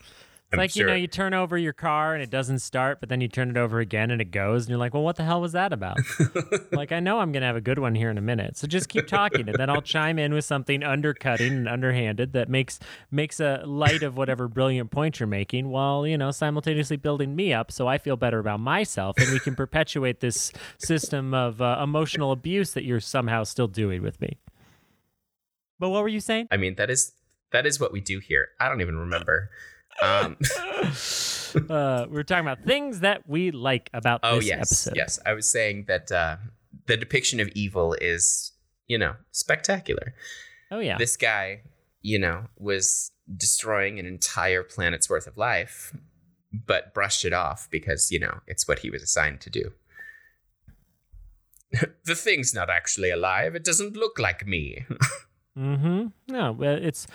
It's 0.50 0.56
like 0.56 0.76
you 0.76 0.86
know, 0.86 0.94
you 0.94 1.06
turn 1.06 1.34
over 1.34 1.58
your 1.58 1.74
car 1.74 2.14
and 2.14 2.22
it 2.22 2.30
doesn't 2.30 2.60
start, 2.60 3.00
but 3.00 3.10
then 3.10 3.20
you 3.20 3.28
turn 3.28 3.50
it 3.50 3.58
over 3.58 3.80
again 3.80 4.10
and 4.10 4.18
it 4.18 4.30
goes, 4.30 4.64
and 4.64 4.70
you're 4.70 4.78
like, 4.78 4.94
"Well, 4.94 5.02
what 5.02 5.16
the 5.16 5.24
hell 5.24 5.42
was 5.42 5.52
that 5.52 5.74
about?" 5.74 5.98
like, 6.72 6.90
I 6.90 7.00
know 7.00 7.18
I'm 7.18 7.32
gonna 7.32 7.44
have 7.44 7.56
a 7.56 7.60
good 7.60 7.78
one 7.78 7.94
here 7.94 8.10
in 8.10 8.16
a 8.16 8.22
minute, 8.22 8.56
so 8.56 8.66
just 8.66 8.88
keep 8.88 9.06
talking, 9.06 9.46
and 9.46 9.58
then 9.58 9.68
I'll 9.68 9.82
chime 9.82 10.18
in 10.18 10.32
with 10.32 10.46
something 10.46 10.82
undercutting 10.82 11.52
and 11.52 11.68
underhanded 11.68 12.32
that 12.32 12.48
makes 12.48 12.80
makes 13.10 13.40
a 13.40 13.62
light 13.66 14.02
of 14.02 14.16
whatever 14.16 14.48
brilliant 14.48 14.90
point 14.90 15.20
you're 15.20 15.26
making, 15.26 15.68
while 15.68 16.06
you 16.06 16.16
know 16.16 16.30
simultaneously 16.30 16.96
building 16.96 17.36
me 17.36 17.52
up, 17.52 17.70
so 17.70 17.86
I 17.86 17.98
feel 17.98 18.16
better 18.16 18.38
about 18.38 18.60
myself, 18.60 19.18
and 19.18 19.30
we 19.30 19.40
can 19.40 19.54
perpetuate 19.54 20.20
this 20.20 20.50
system 20.78 21.34
of 21.34 21.60
uh, 21.60 21.78
emotional 21.82 22.32
abuse 22.32 22.72
that 22.72 22.84
you're 22.84 23.00
somehow 23.00 23.44
still 23.44 23.68
doing 23.68 24.02
with 24.02 24.18
me. 24.18 24.38
But 25.78 25.90
what 25.90 26.00
were 26.02 26.08
you 26.08 26.20
saying? 26.20 26.48
I 26.50 26.56
mean, 26.56 26.76
that 26.76 26.88
is 26.88 27.12
that 27.52 27.66
is 27.66 27.78
what 27.78 27.92
we 27.92 28.00
do 28.00 28.18
here. 28.18 28.48
I 28.58 28.68
don't 28.68 28.80
even 28.80 28.96
remember. 28.96 29.50
Um, 30.02 30.36
uh, 31.70 32.06
we 32.08 32.14
were 32.14 32.24
talking 32.24 32.46
about 32.46 32.64
things 32.64 33.00
that 33.00 33.28
we 33.28 33.50
like 33.50 33.90
about 33.92 34.20
oh 34.22 34.36
this 34.36 34.46
yes, 34.46 34.58
episode. 34.58 34.96
yes. 34.96 35.18
I 35.26 35.34
was 35.34 35.50
saying 35.50 35.84
that 35.88 36.12
uh, 36.12 36.36
the 36.86 36.96
depiction 36.96 37.40
of 37.40 37.48
evil 37.48 37.94
is, 38.00 38.52
you 38.86 38.98
know, 38.98 39.14
spectacular. 39.32 40.14
Oh 40.70 40.80
yeah. 40.80 40.98
This 40.98 41.16
guy, 41.16 41.62
you 42.02 42.18
know, 42.18 42.44
was 42.58 43.10
destroying 43.36 43.98
an 43.98 44.06
entire 44.06 44.62
planet's 44.62 45.10
worth 45.10 45.26
of 45.26 45.36
life, 45.36 45.94
but 46.52 46.94
brushed 46.94 47.24
it 47.24 47.32
off 47.32 47.68
because 47.70 48.10
you 48.10 48.18
know 48.18 48.40
it's 48.46 48.68
what 48.68 48.80
he 48.80 48.90
was 48.90 49.02
assigned 49.02 49.40
to 49.42 49.50
do. 49.50 49.72
the 52.04 52.14
thing's 52.14 52.54
not 52.54 52.70
actually 52.70 53.10
alive. 53.10 53.54
It 53.54 53.64
doesn't 53.64 53.96
look 53.96 54.18
like 54.18 54.46
me. 54.46 54.86
Mm-hmm. 55.58 56.06
No, 56.32 56.56
it's 56.62 57.08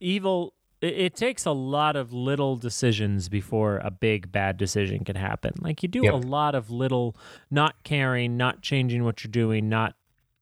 evil. 0.00 0.54
It, 0.84 0.94
it 0.98 1.14
takes 1.16 1.46
a 1.46 1.52
lot 1.52 1.96
of 1.96 2.12
little 2.12 2.56
decisions 2.56 3.28
before 3.28 3.78
a 3.78 3.90
big 3.90 4.30
bad 4.30 4.56
decision 4.56 5.04
can 5.04 5.16
happen. 5.16 5.52
Like 5.60 5.82
you 5.82 5.88
do 5.88 6.02
Yep. 6.04 6.12
a 6.12 6.16
lot 6.16 6.54
of 6.54 6.70
little 6.70 7.16
not 7.50 7.82
caring, 7.84 8.36
not 8.36 8.60
changing 8.62 9.04
what 9.04 9.24
you're 9.24 9.30
doing, 9.30 9.68
not 9.68 9.94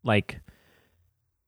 like 0.02 0.40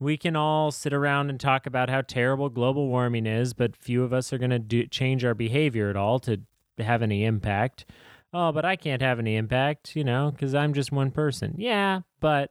we 0.01 0.17
can 0.17 0.37
all 0.37 0.71
sit 0.71 0.93
around 0.93 1.31
and 1.31 1.41
talk 1.41 1.67
about 1.67 1.89
how 1.89 2.03
terrible 2.03 2.49
global 2.49 2.89
warming 2.89 3.27
is, 3.27 3.53
but 3.55 3.77
few 3.77 4.03
of 4.03 4.13
us 4.13 4.33
are 4.33 4.39
going 4.39 4.51
to 4.51 4.59
do 4.59 4.87
change 4.87 5.25
our 5.25 5.35
behavior 5.35 5.89
at 5.91 5.97
all 5.97 6.19
to 6.21 6.41
have 6.79 7.03
any 7.03 7.25
impact. 7.25 7.87
Oh, 8.33 8.51
but 8.53 8.65
I 8.65 8.75
can't 8.77 9.01
have 9.01 9.19
any 9.21 9.37
impact, 9.37 9.95
you 9.95 10.03
know, 10.05 10.31
because 10.33 10.55
I'm 10.55 10.75
just 10.75 10.91
one 10.91 11.11
person. 11.13 11.55
Yeah, 11.57 12.01
but 12.21 12.51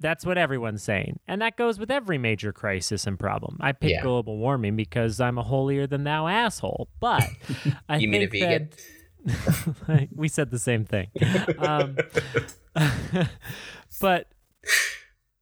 that's 0.00 0.24
what 0.24 0.38
everyone's 0.38 0.82
saying. 0.82 1.18
And 1.26 1.42
that 1.42 1.56
goes 1.56 1.78
with 1.78 1.90
every 1.90 2.18
major 2.18 2.52
crisis 2.52 3.06
and 3.06 3.18
problem. 3.18 3.56
I 3.60 3.72
pick 3.72 3.90
Yeah. 3.90 4.02
global 4.02 4.38
warming 4.38 4.76
because 4.76 5.20
I'm 5.20 5.38
a 5.38 5.42
holier 5.42 5.86
than 5.86 6.04
thou 6.04 6.26
asshole. 6.28 6.88
But 7.00 7.28
I 7.88 7.96
You 7.98 8.08
mean 8.08 8.22
a 8.22 8.26
vegan? 8.26 8.70
that- 9.24 10.08
we 10.14 10.28
said 10.28 10.50
the 10.50 10.58
same 10.58 10.84
thing. 10.84 11.08
Um, 11.58 11.96
but 14.00 14.28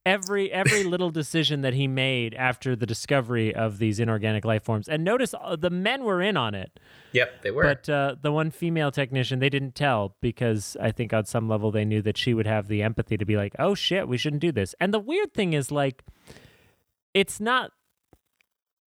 every 0.07 0.51
every 0.53 0.85
little 0.85 1.11
decision 1.11 1.61
that 1.63 1.75
he 1.75 1.87
made 1.87 2.33
after 2.35 2.75
the 2.77 2.87
discovery 2.87 3.55
of 3.55 3.79
these 3.79 4.01
inorganic 4.01 4.45
life 4.45 4.63
forms, 4.63 4.89
and 4.89 5.05
notice 5.05 5.35
uh, 5.39 5.57
the 5.57 5.69
men 5.69 6.05
were 6.05 6.23
in 6.23 6.37
on 6.37 6.55
it. 6.55 6.79
Yep, 7.13 7.43
they 7.43 7.51
were. 7.51 7.65
But 7.65 7.89
uh, 7.89 8.15
the 8.23 8.33
one 8.33 8.51
female 8.51 8.91
technician, 8.91 9.41
they 9.41 9.51
didn't 9.51 9.75
tell 9.75 10.17
because 10.23 10.77
I 10.81 10.93
think 10.93 11.13
on 11.13 11.27
some 11.27 11.49
level 11.49 11.71
they 11.71 11.85
knew 11.85 12.01
that 12.03 12.17
she 12.17 12.33
would 12.33 12.47
have 12.47 12.69
the 12.69 12.83
empathy 12.83 13.17
to 13.19 13.27
be 13.27 13.37
like, 13.37 13.55
oh 13.59 13.75
shit, 13.75 14.09
we 14.09 14.17
shouldn't 14.17 14.41
do 14.41 14.53
this. 14.53 14.75
And 14.81 14.95
the 14.95 15.01
weird 15.01 15.35
thing 15.35 15.53
is, 15.53 15.71
like, 15.71 16.05
it's 17.13 17.41
not 17.41 17.73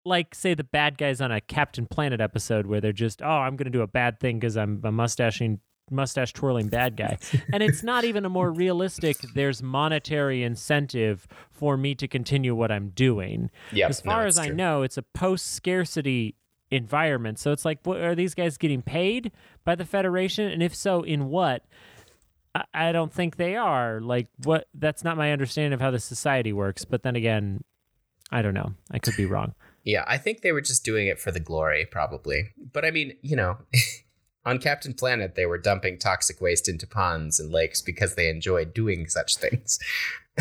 like, 0.03 0.36
say, 0.36 0.53
the 0.53 0.63
bad 0.63 0.98
guys 0.98 1.22
on 1.22 1.31
a 1.31 1.41
Captain 1.41 1.88
Planet 1.88 2.22
episode 2.22 2.67
where 2.67 2.81
they're 2.81 2.91
just, 2.91 3.22
oh, 3.22 3.27
I'm 3.27 3.55
going 3.55 3.65
to 3.65 3.72
do 3.72 3.81
a 3.81 3.88
bad 3.88 4.19
thing 4.19 4.39
because 4.39 4.57
I'm 4.57 4.81
a 4.84 4.91
mustaching. 4.91 5.62
Mustache 5.92 6.34
twirling 6.34 6.68
bad 6.68 6.96
guy. 6.98 7.18
And 7.54 7.62
it's 7.62 7.84
not 7.84 8.04
even 8.04 8.25
a 8.25 8.30
more 8.30 8.51
realistic, 8.51 9.18
there's 9.34 9.62
monetary 9.62 10.44
incentive 10.44 11.27
for 11.51 11.77
me 11.77 11.96
to 11.96 12.08
continue 12.08 12.56
what 12.56 12.72
I'm 12.72 12.89
doing 12.89 13.50
Yep, 13.72 13.89
as 13.89 14.01
far 14.01 14.25
it's 14.25 14.38
as 14.38 14.44
I 14.46 14.48
true. 14.48 14.56
know, 14.56 14.82
it's 14.82 14.98
a 14.98 15.04
post 15.04 15.54
scarcity 15.54 16.36
environment. 16.72 17.39
So 17.39 17.51
it's 17.51 17.65
like, 17.65 17.80
what, 17.84 18.01
are 18.01 18.15
these 18.15 18.34
guys 18.34 18.58
getting 18.58 18.82
paid 18.82 19.32
by 19.63 19.75
the 19.75 19.86
Federation? 19.86 20.51
And 20.51 20.62
if 20.63 20.75
so, 20.75 21.04
in 21.04 21.27
what? 21.30 21.63
I, 22.54 22.63
I 22.74 22.92
don't 22.92 23.13
think 23.13 23.38
they 23.38 23.56
are. 23.56 24.01
Like, 24.01 24.27
what? 24.44 24.68
That's 24.74 25.04
not 25.04 25.18
my 25.18 25.32
understanding 25.32 25.74
of 25.74 25.82
how 25.82 25.92
the 25.92 26.00
society 26.00 26.51
works. 26.54 26.84
But 26.86 27.04
then 27.04 27.15
again, 27.15 27.63
I 28.32 28.42
don't 28.42 28.54
know. 28.56 28.74
I 28.92 29.00
could 29.00 29.15
be 29.15 29.25
wrong. 29.25 29.54
Yeah, 29.84 30.04
I 30.08 30.18
think 30.18 30.42
they 30.42 30.51
were 30.51 30.62
just 30.62 30.84
doing 30.84 31.06
it 31.08 31.20
for 31.20 31.32
the 31.32 31.39
glory, 31.39 31.86
probably. 31.86 32.50
But 32.74 32.86
I 32.86 32.92
mean, 32.92 33.13
you 33.22 33.36
know, 33.36 33.58
on 34.45 34.59
Captain 34.59 34.93
Planet, 34.93 35.35
they 35.35 35.45
were 35.45 35.57
dumping 35.57 35.97
toxic 35.97 36.39
waste 36.39 36.69
into 36.69 36.85
ponds 36.85 37.39
and 37.39 37.51
lakes 37.51 37.81
because 37.81 38.15
they 38.15 38.29
enjoyed 38.29 38.73
doing 38.73 39.07
such 39.07 39.37
things. 39.37 39.79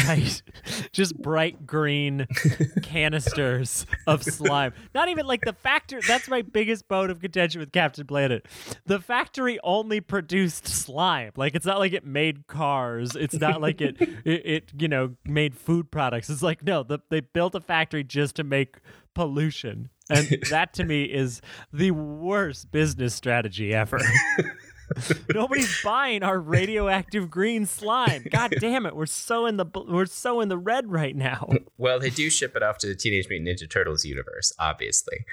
Right. 0.06 0.42
Just 0.92 1.16
bright 1.16 1.66
green 1.66 2.26
canisters 2.82 3.86
of 4.06 4.24
slime. 4.24 4.72
Not 4.94 5.08
even 5.08 5.26
like 5.26 5.42
the 5.42 5.52
factory. 5.52 6.00
That's 6.06 6.28
my 6.28 6.42
biggest 6.42 6.88
bone 6.88 7.10
of 7.10 7.20
contention 7.20 7.60
with 7.60 7.70
Captain 7.70 8.06
Planet. 8.06 8.46
The 8.86 8.98
factory 8.98 9.58
only 9.62 10.00
produced 10.00 10.66
slime. 10.66 11.32
Like 11.36 11.54
it's 11.54 11.66
not 11.66 11.78
like 11.78 11.92
it 11.92 12.04
made 12.04 12.46
cars. 12.48 13.14
It's 13.14 13.38
not 13.38 13.60
like 13.60 13.80
it 13.80 13.96
it, 14.00 14.46
it 14.46 14.72
you 14.76 14.88
know 14.88 15.14
made 15.24 15.56
food 15.56 15.90
products. 15.90 16.28
It's 16.28 16.42
like 16.42 16.64
no, 16.64 16.82
the, 16.82 16.98
they 17.10 17.20
built 17.20 17.54
a 17.54 17.60
factory 17.60 18.02
just 18.02 18.36
to 18.36 18.44
make 18.44 18.78
pollution. 19.14 19.90
And 20.10 20.38
that 20.50 20.74
to 20.74 20.84
me 20.84 21.04
is 21.04 21.40
the 21.72 21.92
worst 21.92 22.70
business 22.70 23.14
strategy 23.14 23.72
ever. 23.74 24.00
Nobody's 25.34 25.82
buying 25.82 26.22
our 26.22 26.38
radioactive 26.38 27.30
green 27.30 27.64
slime. 27.64 28.26
God 28.30 28.54
damn 28.60 28.84
it, 28.84 28.94
we're 28.94 29.06
so 29.06 29.46
in 29.46 29.56
the 29.56 29.64
we're 29.88 30.04
so 30.06 30.40
in 30.42 30.48
the 30.50 30.58
red 30.58 30.90
right 30.92 31.16
now. 31.16 31.48
Well, 31.78 31.98
they 31.98 32.10
do 32.10 32.28
ship 32.28 32.54
it 32.54 32.62
off 32.62 32.76
to 32.78 32.86
the 32.86 32.94
Teenage 32.94 33.28
Mutant 33.30 33.48
Ninja 33.48 33.68
Turtles 33.70 34.04
universe, 34.04 34.52
obviously. 34.58 35.24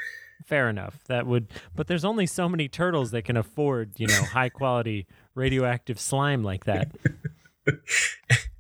Fair 0.45 0.69
enough. 0.69 1.03
That 1.07 1.27
would 1.27 1.51
but 1.75 1.88
there's 1.88 2.05
only 2.05 2.25
so 2.27 2.47
many 2.47 2.69
turtles 2.69 3.11
that 3.11 3.25
can 3.25 3.35
afford, 3.35 4.00
you 4.00 4.07
know, 4.07 4.23
high 4.31 4.50
quality 4.50 5.05
radioactive 5.35 6.00
slime 6.00 6.43
like 6.43 6.63
that. 6.65 6.95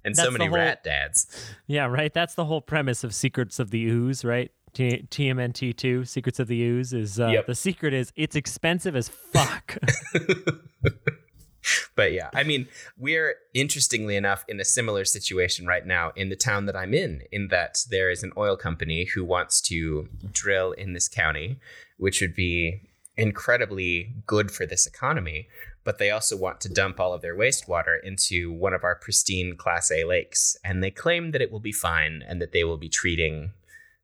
And 0.03 0.15
That's 0.15 0.23
so 0.23 0.31
many 0.31 0.45
whole- 0.47 0.55
rat 0.57 0.83
dads. 0.83 1.27
Yeah, 1.67 1.85
right. 1.85 2.13
That's 2.13 2.35
the 2.35 2.45
whole 2.45 2.61
premise 2.61 3.03
of 3.03 3.13
Secrets 3.15 3.59
of 3.59 3.71
the 3.71 3.85
Ooze, 3.85 4.25
right? 4.25 4.51
T- 4.73 5.05
TMNT 5.09 5.75
two, 5.75 6.05
Secrets 6.05 6.39
of 6.39 6.47
the 6.47 6.61
Ooze 6.61 6.93
is 6.93 7.19
uh, 7.19 7.27
Yep. 7.27 7.47
the 7.47 7.55
secret 7.55 7.93
is 7.93 8.11
it's 8.15 8.35
expensive 8.35 8.95
as 8.95 9.09
fuck. 9.09 9.77
But 11.95 12.13
yeah, 12.13 12.29
I 12.33 12.43
mean, 12.43 12.67
we're 12.97 13.35
interestingly 13.53 14.15
enough 14.15 14.43
in 14.47 14.59
a 14.59 14.65
similar 14.65 15.05
situation 15.05 15.67
right 15.67 15.85
now 15.85 16.11
in 16.15 16.29
the 16.29 16.35
town 16.35 16.65
that 16.65 16.75
I'm 16.75 16.93
in, 16.93 17.21
in 17.31 17.49
that 17.49 17.83
there 17.89 18.09
is 18.09 18.23
an 18.23 18.31
oil 18.35 18.57
company 18.57 19.05
who 19.05 19.23
wants 19.23 19.61
to 19.61 20.09
drill 20.31 20.71
in 20.71 20.93
this 20.93 21.07
county, 21.07 21.59
which 21.97 22.19
would 22.21 22.33
be 22.33 22.81
incredibly 23.15 24.15
good 24.25 24.49
for 24.49 24.65
this 24.65 24.87
economy. 24.87 25.47
But 25.83 25.97
they 25.97 26.09
also 26.09 26.35
want 26.37 26.61
to 26.61 26.69
dump 26.69 26.99
all 26.99 27.13
of 27.13 27.21
their 27.21 27.35
wastewater 27.35 28.01
into 28.03 28.51
one 28.51 28.73
of 28.73 28.83
our 28.83 28.95
pristine 28.95 29.55
Class 29.55 29.91
A 29.91 30.03
lakes. 30.03 30.55
And 30.63 30.83
they 30.83 30.91
claim 30.91 31.31
that 31.31 31.41
it 31.41 31.51
will 31.51 31.59
be 31.59 31.71
fine 31.71 32.23
and 32.27 32.41
that 32.41 32.51
they 32.51 32.63
will 32.63 32.77
be 32.77 32.89
treating 32.89 33.51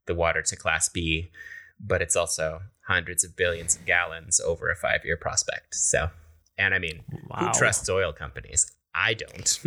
the 0.07 0.15
water 0.15 0.41
to 0.41 0.55
Class 0.55 0.89
B. 0.89 1.31
But 1.79 2.01
it's 2.01 2.15
also 2.15 2.61
hundreds 2.87 3.23
of 3.23 3.35
billions 3.35 3.75
of 3.75 3.85
gallons 3.85 4.39
over 4.39 4.69
a 4.71 4.75
five 4.75 5.05
year 5.05 5.17
prospect. 5.17 5.75
So, 5.75 6.09
and 6.57 6.73
I 6.73 6.79
mean, 6.79 7.03
Wow. 7.29 7.37
who 7.37 7.51
trusts 7.59 7.87
oil 7.89 8.13
companies? 8.13 8.71
I 8.95 9.13
don't. 9.13 9.59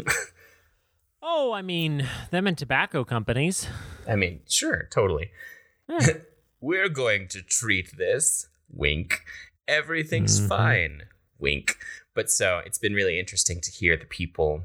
oh, 1.22 1.52
I 1.52 1.62
mean, 1.62 2.08
them 2.30 2.46
and 2.46 2.58
tobacco 2.58 3.04
companies. 3.04 3.66
I 4.08 4.16
mean, 4.16 4.40
sure, 4.48 4.88
totally. 4.90 5.30
Yeah. 5.88 6.06
We're 6.60 6.88
going 6.88 7.28
to 7.28 7.42
treat 7.42 7.96
this. 7.96 8.48
Wink. 8.68 9.22
Everything's 9.68 10.40
Mhm. 10.40 10.48
fine. 10.48 11.02
Wink. 11.38 11.76
But 12.14 12.30
so 12.30 12.60
it's 12.66 12.76
been 12.78 12.92
really 12.94 13.18
interesting 13.18 13.60
to 13.62 13.70
hear 13.70 13.96
the 13.96 14.04
people, 14.04 14.64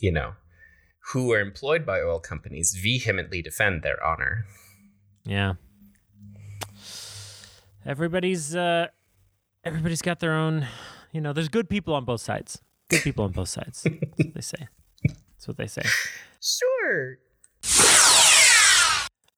you 0.00 0.10
know, 0.10 0.32
who 1.10 1.32
are 1.32 1.40
employed 1.40 1.84
by 1.84 2.00
oil 2.00 2.20
companies 2.20 2.74
vehemently 2.74 3.42
defend 3.42 3.82
their 3.82 4.02
honor. 4.04 4.46
Yeah. 5.24 5.54
Everybody's 7.84 8.54
uh 8.54 8.88
everybody's 9.64 10.02
got 10.02 10.20
their 10.20 10.32
own 10.32 10.66
you 11.12 11.20
know, 11.20 11.32
there's 11.32 11.48
good 11.48 11.68
people 11.68 11.94
on 11.94 12.04
both 12.04 12.20
sides. 12.20 12.62
Good 12.88 13.02
people 13.02 13.24
on 13.24 13.32
both 13.32 13.48
sides. 13.48 13.82
That's 14.00 14.18
what 14.18 14.34
they 14.34 14.40
say. 14.40 14.68
That's 15.02 15.48
what 15.48 15.56
they 15.56 15.66
say. 15.66 15.82
Sure. 16.40 17.18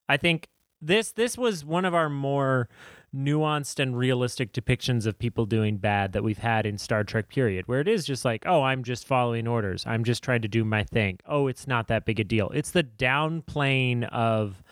I 0.09 0.16
think 0.16 0.49
this 0.80 1.12
this 1.12 1.38
was 1.38 1.64
one 1.64 1.85
of 1.85 1.94
our 1.94 2.09
more 2.11 2.68
nuanced 3.14 3.78
and 3.78 3.97
realistic 3.97 4.52
depictions 4.52 5.06
of 5.06 5.18
people 5.18 5.47
doing 5.47 5.76
bad 5.76 6.12
that 6.12 6.25
we've 6.25 6.38
had 6.38 6.66
in 6.66 6.76
Star 6.78 7.04
Trek 7.04 7.28
period 7.28 7.68
where 7.68 7.80
it 7.80 7.87
is 7.87 8.04
just 8.04 8.25
like 8.25 8.42
oh 8.47 8.62
I'm 8.62 8.83
just 8.83 9.06
following 9.06 9.47
orders 9.47 9.85
I'm 9.87 10.02
just 10.02 10.25
trying 10.25 10.42
to 10.42 10.49
do 10.49 10.64
my 10.64 10.83
thing 10.83 11.21
oh 11.26 11.47
it's 11.47 11.66
not 11.68 11.87
that 11.88 12.04
big 12.06 12.18
a 12.18 12.25
deal 12.25 12.50
it's 12.50 12.73
the 12.73 12.83
downplaying 12.83 14.09
of 14.11 14.62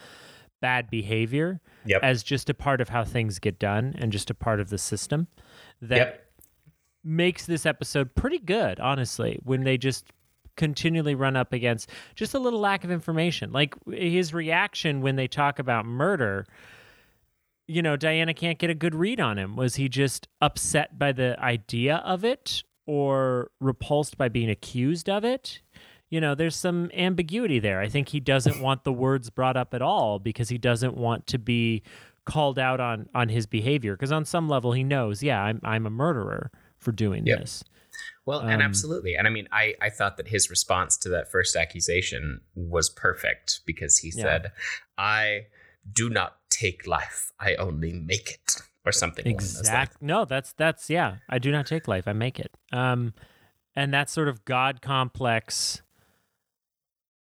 bad 0.60 0.90
behavior 0.90 1.60
Yep. 1.84 2.00
as 2.04 2.22
just 2.22 2.48
a 2.50 2.54
part 2.54 2.80
of 2.80 2.88
how 2.88 3.02
things 3.04 3.38
get 3.40 3.58
done 3.58 3.94
and 3.98 4.12
just 4.12 4.30
a 4.30 4.34
part 4.34 4.60
of 4.60 4.70
the 4.70 4.78
system 4.78 5.26
that 5.80 5.96
Yep. 5.96 6.26
makes 7.04 7.46
this 7.46 7.66
episode 7.66 8.14
pretty 8.14 8.38
good, 8.38 8.78
honestly, 8.78 9.40
when 9.42 9.64
they 9.64 9.76
just 9.76 10.06
continually 10.56 11.16
run 11.16 11.34
up 11.34 11.52
against 11.52 11.90
just 12.14 12.34
a 12.34 12.38
little 12.38 12.60
lack 12.60 12.84
of 12.84 12.90
information. 12.92 13.50
Like 13.50 13.74
his 13.90 14.32
reaction 14.32 15.00
when 15.00 15.16
they 15.16 15.26
talk 15.26 15.58
about 15.58 15.86
murder, 15.86 16.46
you 17.66 17.82
know, 17.82 17.96
Diana 17.96 18.34
can't 18.34 18.58
get 18.58 18.70
a 18.70 18.74
good 18.74 18.94
read 18.94 19.20
on 19.20 19.38
him. 19.38 19.56
Was 19.56 19.76
he 19.76 19.88
just 19.88 20.28
upset 20.40 20.98
by 20.98 21.12
the 21.12 21.38
idea 21.40 21.96
of 22.04 22.24
it 22.24 22.62
or 22.86 23.50
repulsed 23.60 24.18
by 24.18 24.28
being 24.28 24.50
accused 24.50 25.08
of 25.08 25.24
it? 25.24 25.60
You 26.10 26.20
know, 26.20 26.34
there's 26.34 26.56
some 26.56 26.90
ambiguity 26.92 27.58
there. 27.58 27.80
I 27.80 27.88
think 27.88 28.08
he 28.10 28.20
doesn't 28.20 28.60
want 28.60 28.84
the 28.84 28.92
words 28.92 29.30
brought 29.30 29.56
up 29.56 29.72
at 29.72 29.80
all 29.80 30.18
because 30.18 30.48
he 30.50 30.58
doesn't 30.58 30.96
want 30.96 31.26
to 31.28 31.38
be 31.38 31.82
called 32.24 32.58
out 32.58 32.80
on 32.80 33.08
on 33.14 33.28
his 33.28 33.46
behavior 33.46 33.94
because 33.96 34.12
on 34.12 34.24
some 34.24 34.48
level 34.48 34.72
he 34.72 34.84
knows, 34.84 35.22
yeah, 35.22 35.42
I'm 35.42 35.60
I'm 35.64 35.86
a 35.86 35.90
murderer 35.90 36.50
for 36.78 36.92
doing 36.92 37.24
Yep. 37.26 37.40
this. 37.40 37.64
Well, 38.26 38.40
and 38.40 38.60
Um, 38.60 38.62
absolutely. 38.62 39.14
And 39.14 39.26
I 39.26 39.30
mean, 39.30 39.48
I, 39.52 39.74
I 39.80 39.90
thought 39.90 40.16
that 40.18 40.28
his 40.28 40.48
response 40.50 40.96
to 40.98 41.08
that 41.10 41.30
first 41.30 41.56
accusation 41.56 42.40
was 42.54 42.88
perfect 42.90 43.60
because 43.66 43.98
he 43.98 44.08
Yeah. 44.14 44.22
said, 44.22 44.52
I 44.98 45.46
do 45.90 46.08
not 46.08 46.36
take 46.50 46.86
life, 46.86 47.32
I 47.40 47.54
only 47.56 47.92
make 47.92 48.30
it, 48.30 48.56
or 48.84 48.92
something. 48.92 49.26
Exactly. 49.26 50.06
No, 50.06 50.24
that's 50.24 50.52
that's 50.52 50.90
yeah. 50.90 51.16
I 51.28 51.38
do 51.38 51.50
not 51.50 51.66
take 51.66 51.88
life. 51.88 52.06
I 52.06 52.12
make 52.12 52.38
it. 52.38 52.52
Um, 52.72 53.14
and 53.74 53.92
that 53.94 54.10
sort 54.10 54.28
of 54.28 54.44
God 54.44 54.82
complex 54.82 55.82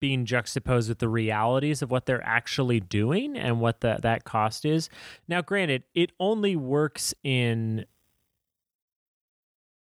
being 0.00 0.24
juxtaposed 0.24 0.88
with 0.88 0.98
the 0.98 1.08
realities 1.08 1.82
of 1.82 1.90
what 1.90 2.06
they're 2.06 2.24
actually 2.24 2.80
doing 2.80 3.36
and 3.36 3.60
what 3.60 3.82
the, 3.82 3.98
that 4.00 4.24
cost 4.24 4.64
is. 4.64 4.88
Now, 5.28 5.42
granted, 5.42 5.84
it 5.94 6.10
only 6.18 6.56
works 6.56 7.14
in 7.22 7.84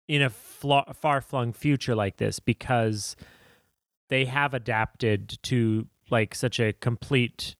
in 0.09 0.21
a 0.21 0.29
fla- 0.29 0.93
far-flung 0.93 1.52
future 1.52 1.95
like 1.95 2.19
this 2.19 2.38
because 2.38 3.17
they 4.11 4.26
have 4.26 4.52
adapted 4.52 5.38
to 5.43 5.87
like 6.11 6.35
such 6.35 6.61
a 6.61 6.75
complete 6.75 7.57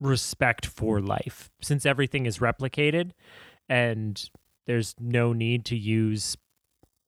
respect 0.00 0.66
for 0.66 1.00
life 1.00 1.50
since 1.60 1.84
everything 1.84 2.26
is 2.26 2.38
replicated 2.38 3.10
and 3.68 4.30
there's 4.66 4.94
no 4.98 5.32
need 5.32 5.64
to 5.66 5.76
use 5.76 6.36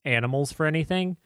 animals 0.04 0.52
for 0.52 0.66
anything 0.66 1.16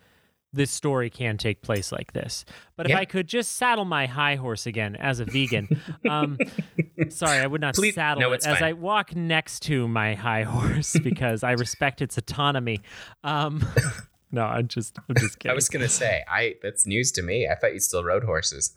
this 0.53 0.71
story 0.71 1.11
can 1.11 1.37
take 1.37 1.61
place 1.63 1.91
like 1.93 2.13
this 2.13 2.45
but 2.77 2.89
if 2.89 2.97
i 2.97 3.05
could 3.05 3.27
just 3.27 3.57
saddle 3.57 3.85
my 3.85 4.07
high 4.07 4.37
horse 4.37 4.65
again 4.67 4.95
as 4.97 5.19
a 5.19 5.25
vegan 5.25 5.69
um 6.09 6.39
sorry 7.09 7.39
i 7.39 7.47
would 7.47 7.61
not 7.61 7.75
Please- 7.75 7.95
saddle 7.95 8.21
no, 8.21 8.33
it 8.33 8.37
it's 8.37 8.47
as 8.47 8.59
fine. 8.59 8.69
i 8.69 8.73
walk 8.73 9.15
next 9.17 9.61
to 9.61 9.89
my 9.89 10.15
high 10.15 10.45
horse 10.45 10.97
because 11.03 11.43
i 11.43 11.53
respect 11.53 12.01
its 12.01 12.17
autonomy 12.17 12.81
um 13.25 13.67
no 14.31 14.45
i'm 14.45 14.69
just 14.69 14.99
i'm 15.09 15.17
just 15.17 15.39
kidding 15.41 15.53
I 15.53 15.55
was 15.55 15.69
going 15.69 15.83
to 15.83 15.89
say, 15.89 16.23
I 16.29 16.55
that's 16.63 16.87
news 16.87 17.13
to 17.13 17.23
me. 17.23 17.49
I 17.49 17.55
thought 17.55 17.73
you 17.75 17.81
still 17.81 18.03
rode 18.05 18.25
horses. 18.25 18.77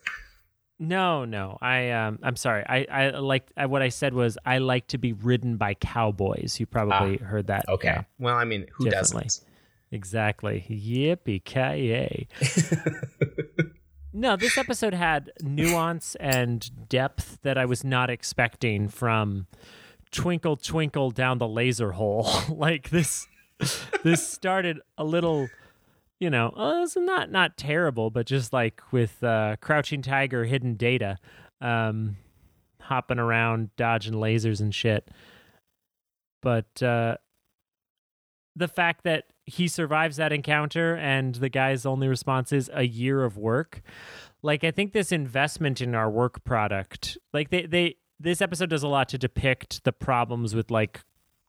No, 0.80 1.26
no. 1.26 1.58
I 1.62 1.92
um 1.92 2.20
I'm 2.24 2.36
sorry. 2.36 2.64
I 2.68 2.88
I 2.90 3.10
like 3.12 3.52
I, 3.58 3.66
what 3.66 3.82
I 3.82 3.90
said 3.90 4.14
was 4.14 4.38
I 4.46 4.60
like 4.60 4.88
to 4.88 4.98
be 4.98 5.14
ridden 5.14 5.58
by 5.58 5.74
cowboys. 5.74 6.60
You 6.60 6.66
probably 6.66 7.18
heard 7.18 7.48
that. 7.48 7.68
Okay. 7.68 8.06
Well, 8.18 8.36
I 8.36 8.46
mean, 8.46 8.66
who 8.74 8.90
doesn't? 8.90 9.42
exactly. 9.92 10.66
Yippee 10.70 11.44
ki 11.44 11.60
yay. 11.60 12.28
No, 14.12 14.36
this 14.36 14.58
episode 14.58 14.96
had 14.96 15.32
nuance 15.44 16.16
and 16.16 16.90
depth 16.90 17.38
that 17.44 17.60
I 17.60 17.66
was 17.66 17.84
not 17.84 18.10
expecting 18.10 18.88
from 18.88 19.46
Twinkle 20.12 20.58
Twinkle 20.58 21.12
down 21.12 21.38
the 21.38 21.48
laser 21.48 21.92
hole. 21.92 22.28
like 22.50 22.90
this 22.90 23.28
this 24.04 24.28
started 24.28 24.80
a 24.98 25.04
little 25.04 25.48
you 26.20 26.30
know, 26.30 26.50
uh, 26.50 26.82
it's 26.84 26.96
not 26.98 27.32
not 27.32 27.58
terrible, 27.58 28.10
but 28.10 28.26
just 28.26 28.52
like 28.52 28.82
with 28.92 29.24
uh, 29.24 29.56
Crouching 29.62 30.02
Tiger, 30.02 30.46
Hidden 30.46 30.76
Data, 30.76 31.18
um, 31.62 32.18
hopping 32.82 33.20
around, 33.20 33.76
dodging 33.78 34.14
lasers 34.14 34.60
and 34.60 34.76
shit. 34.76 35.10
But 36.42 36.82
uh, 36.84 37.18
the 38.56 38.68
fact 38.68 39.04
that 39.04 39.26
he 39.46 39.68
survives 39.68 40.18
that 40.18 40.32
encounter 40.32 40.96
and 40.96 41.36
the 41.36 41.50
guy's 41.50 41.86
only 41.86 42.08
response 42.08 42.52
is 42.52 42.70
a 42.74 42.84
year 42.84 43.24
of 43.24 43.38
work, 43.38 43.82
like 44.42 44.64
I 44.64 44.72
think 44.72 44.92
this 44.92 45.12
investment 45.12 45.80
in 45.82 45.96
our 45.96 46.10
work 46.10 46.44
product, 46.44 47.18
like 47.34 47.50
they 47.50 47.66
they 47.66 47.96
this 48.20 48.42
episode 48.42 48.70
does 48.70 48.84
a 48.84 48.88
lot 48.90 49.08
to 49.10 49.18
depict 49.18 49.86
the 49.86 49.94
problems 49.94 50.54
with 50.54 50.70
like 50.70 51.02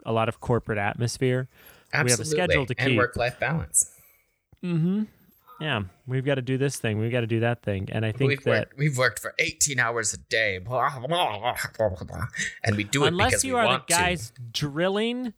a 0.07 0.13
lot 0.13 0.29
of 0.29 0.41
corporate 0.41 0.79
atmosphere. 0.79 1.49
we 1.93 1.99
have 1.99 2.07
a 2.07 2.11
Absolutely. 2.13 2.31
schedule 2.31 2.67
to 2.67 2.75
and 2.79 2.89
keep. 2.91 2.97
work-life 2.99 3.39
balance. 3.41 3.91
Mm-hmm. 4.65 5.03
Yeah, 5.61 5.83
we've 6.07 6.25
got 6.25 6.37
to 6.37 6.43
do 6.43 6.57
this 6.57 6.77
thing. 6.79 6.99
We've 6.99 7.13
got 7.13 7.21
to 7.21 7.27
do 7.27 7.41
that 7.41 7.63
thing, 7.63 7.89
and 7.93 8.05
I 8.07 8.13
think 8.13 8.29
We've 8.31 8.45
that 8.45 8.51
worked, 8.51 8.79
we've 8.79 8.97
worked 8.97 9.19
for 9.19 9.35
18 9.39 9.79
hours 9.79 10.15
a 10.15 10.19
day, 10.19 10.57
blah, 10.59 10.89
blah, 10.99 11.07
blah, 11.07 11.55
blah, 11.77 11.89
blah, 11.91 12.05
blah. 12.05 12.25
and 12.65 12.77
we 12.77 12.85
do 12.85 13.05
it 13.05 13.09
unless 13.09 13.31
because 13.31 13.45
you 13.45 13.55
we 13.55 13.61
are 13.61 13.65
the 13.65 13.69
want 13.69 13.87
guys 13.87 14.33
drilling 14.53 15.35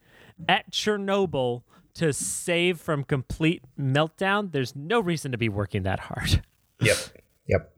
at 0.49 0.71
Chernobyl 0.71 1.63
to 1.95 2.13
save 2.13 2.81
from 2.81 3.03
complete 3.03 3.63
meltdown, 3.79 4.53
there's 4.53 4.77
no 4.77 5.01
reason 5.01 5.33
to 5.33 5.39
be 5.39 5.49
working 5.49 5.83
that 5.83 6.01
hard. 6.01 6.43
Yep. 6.81 6.97
Yep. 7.49 7.73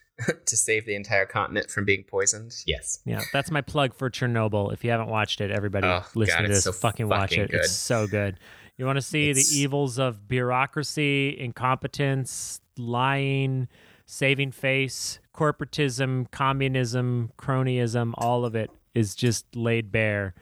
to 0.46 0.56
save 0.56 0.86
the 0.86 0.94
entire 0.94 1.26
continent 1.26 1.70
from 1.70 1.84
being 1.84 2.02
poisoned. 2.02 2.54
Yes. 2.66 3.00
Yeah, 3.04 3.20
that's 3.32 3.50
my 3.50 3.60
plug 3.60 3.94
for 3.94 4.08
Chernobyl. 4.08 4.72
If 4.72 4.82
you 4.84 4.90
haven't 4.90 5.08
watched 5.08 5.42
it, 5.42 5.50
everybody 5.50 5.86
Oh, 5.86 6.02
listen 6.14 6.36
God, 6.38 6.42
to 6.42 6.48
this. 6.48 6.64
so 6.64 6.72
fucking 6.72 7.08
watch 7.08 7.30
fucking 7.30 7.44
it. 7.44 7.50
good. 7.50 7.60
It's 7.60 7.72
so 7.72 8.06
good. 8.06 8.38
You 8.78 8.86
want 8.86 8.96
to 8.96 9.02
see 9.02 9.30
It's- 9.30 9.50
the 9.50 9.56
evils 9.58 9.98
of 9.98 10.26
bureaucracy, 10.28 11.38
incompetence, 11.38 12.60
lying, 12.76 13.68
saving 14.06 14.52
face, 14.52 15.18
corporatism, 15.34 16.30
communism, 16.30 17.32
cronyism, 17.38 18.12
all 18.16 18.44
of 18.44 18.54
it 18.54 18.70
is 18.94 19.14
just 19.14 19.54
laid 19.54 19.92
bare. 19.92 20.34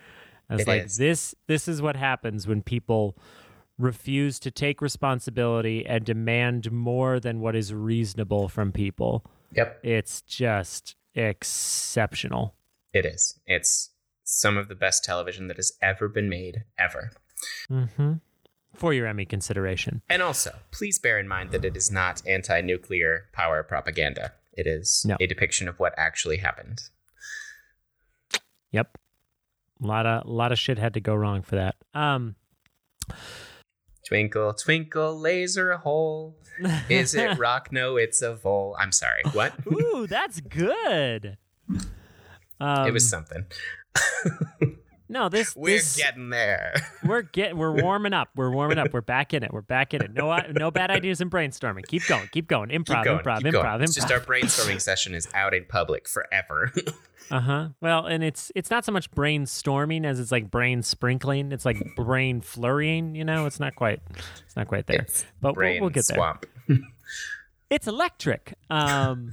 It's 0.48 0.62
It 0.62 0.68
like 0.68 0.84
is. 0.86 0.96
this 0.96 1.34
this 1.46 1.68
is 1.68 1.80
what 1.80 1.96
happens 1.96 2.46
when 2.48 2.62
people 2.62 3.16
refuse 3.78 4.38
to 4.40 4.50
take 4.50 4.82
responsibility 4.82 5.86
and 5.86 6.04
demand 6.04 6.70
more 6.72 7.18
than 7.20 7.40
what 7.40 7.54
is 7.56 7.72
reasonable 7.72 8.48
from 8.48 8.72
people. 8.72 9.24
Yep. 9.52 9.84
It's 9.84 10.22
just 10.22 10.96
exceptional. 11.14 12.54
It 12.92 13.06
is. 13.06 13.38
It's 13.46 13.90
some 14.24 14.56
of 14.56 14.68
the 14.68 14.74
best 14.74 15.04
television 15.04 15.46
that 15.48 15.56
has 15.56 15.72
ever 15.80 16.08
been 16.08 16.28
made, 16.28 16.64
ever. 16.78 17.12
Mm-hmm. 17.70 18.14
For 18.74 18.94
your 18.94 19.06
Emmy 19.06 19.24
consideration. 19.26 20.02
And 20.08 20.22
also, 20.22 20.54
please 20.70 20.98
bear 20.98 21.18
in 21.18 21.26
mind 21.28 21.50
that 21.50 21.64
it 21.64 21.76
is 21.76 21.90
not 21.90 22.22
anti 22.26 22.60
nuclear 22.60 23.26
power 23.32 23.62
propaganda. 23.62 24.32
It 24.52 24.66
is 24.66 25.04
No. 25.06 25.16
a 25.20 25.26
depiction 25.26 25.68
of 25.68 25.78
what 25.78 25.92
actually 25.96 26.38
happened. 26.38 26.80
Yep. 28.72 28.96
A 29.82 29.86
lot 29.86 30.06
of 30.06 30.26
a 30.26 30.30
lot 30.30 30.52
of 30.52 30.58
shit 30.58 30.78
had 30.78 30.94
to 30.94 31.00
go 31.00 31.14
wrong 31.14 31.42
for 31.42 31.56
that. 31.56 31.76
Um 31.94 32.36
Twinkle, 34.06 34.54
twinkle, 34.54 35.18
laser 35.18 35.76
hole. 35.76 36.36
Is 36.88 37.14
it 37.14 37.38
rock? 37.38 37.70
No, 37.72 37.96
it's 37.96 38.22
a 38.22 38.34
vole. 38.34 38.76
I'm 38.78 38.92
sorry. 38.92 39.22
What? 39.32 39.54
Ooh, 39.72 40.06
that's 40.08 40.40
good. 40.40 41.36
Um, 42.60 42.86
it 42.88 42.92
was 42.92 43.08
something. 43.08 43.44
no 45.10 45.28
this 45.28 45.54
We're 45.56 45.76
this, 45.76 45.96
getting 45.96 46.30
there. 46.30 46.74
we're 47.04 47.22
getting 47.22 47.58
we're 47.58 47.72
warming 47.72 48.12
up. 48.12 48.30
We're 48.36 48.50
warming 48.50 48.78
up. 48.78 48.92
We're 48.92 49.00
back 49.00 49.34
in 49.34 49.42
it. 49.42 49.52
We're 49.52 49.60
back 49.60 49.92
in 49.92 50.02
it. 50.02 50.12
No 50.14 50.34
no 50.52 50.70
bad 50.70 50.90
ideas 50.90 51.20
in 51.20 51.28
brainstorming. 51.28 51.86
Keep 51.86 52.06
going. 52.06 52.28
Keep 52.32 52.48
going. 52.48 52.70
Improv. 52.70 52.86
keep 52.86 53.04
going. 53.04 53.18
improv. 53.18 53.38
keep 53.38 53.46
improv. 53.52 53.62
going. 53.62 53.82
It's 53.82 53.94
just 53.94 54.10
our 54.10 54.20
brainstorming 54.20 54.80
session 54.80 55.14
is 55.14 55.28
out 55.34 55.52
in 55.52 55.64
public 55.66 56.08
forever. 56.08 56.72
Uh 57.30 57.38
huh. 57.38 57.68
Well, 57.80 58.06
and 58.06 58.24
it's 58.24 58.50
it's 58.56 58.70
not 58.70 58.84
so 58.84 58.90
much 58.90 59.08
brainstorming 59.12 60.04
as 60.04 60.18
it's 60.18 60.32
like 60.32 60.50
brain 60.50 60.82
sprinkling. 60.82 61.52
It's 61.52 61.64
like 61.64 61.94
brain 61.94 62.40
flurrying. 62.40 63.14
You 63.14 63.24
know, 63.24 63.46
it's 63.46 63.60
not 63.60 63.76
quite 63.76 64.00
it's 64.44 64.56
not 64.56 64.66
quite 64.66 64.88
there. 64.88 65.02
It's 65.02 65.24
but 65.40 65.56
we'll, 65.56 65.80
we'll 65.80 65.90
get 65.90 66.08
there. 66.08 66.16
swamp. 66.16 66.44
It's 67.70 67.86
electric. 67.86 68.54
Um, 68.68 69.32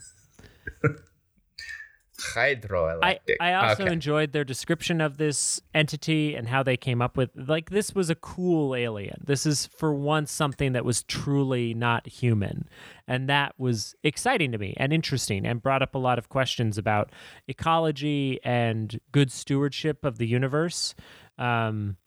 Hydroelectric. 2.19 3.35
I 3.39 3.53
also 3.53 3.83
okay. 3.83 3.93
enjoyed 3.93 4.31
their 4.31 4.43
description 4.43 5.01
of 5.01 5.17
this 5.17 5.61
entity 5.73 6.35
and 6.35 6.47
how 6.47 6.63
they 6.63 6.75
came 6.75 7.01
up 7.01 7.15
with 7.15 7.29
like 7.35 7.69
this 7.69 7.93
was 7.93 8.09
a 8.09 8.15
cool 8.15 8.75
alien. 8.75 9.23
This 9.25 9.45
is 9.45 9.67
for 9.67 9.93
once 9.93 10.31
something 10.31 10.73
that 10.73 10.83
was 10.83 11.03
truly 11.03 11.73
not 11.73 12.07
human. 12.07 12.67
And 13.07 13.29
that 13.29 13.53
was 13.57 13.95
exciting 14.03 14.51
to 14.51 14.57
me 14.57 14.73
and 14.77 14.91
interesting 14.91 15.45
and 15.45 15.61
brought 15.61 15.81
up 15.81 15.93
a 15.93 15.99
lot 15.99 16.17
of 16.17 16.29
questions 16.29 16.77
about 16.77 17.11
ecology 17.47 18.39
and 18.43 18.99
good 19.11 19.31
stewardship 19.31 20.03
of 20.03 20.17
the 20.17 20.27
universe. 20.27 20.95
Um, 21.37 21.97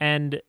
and 0.00 0.40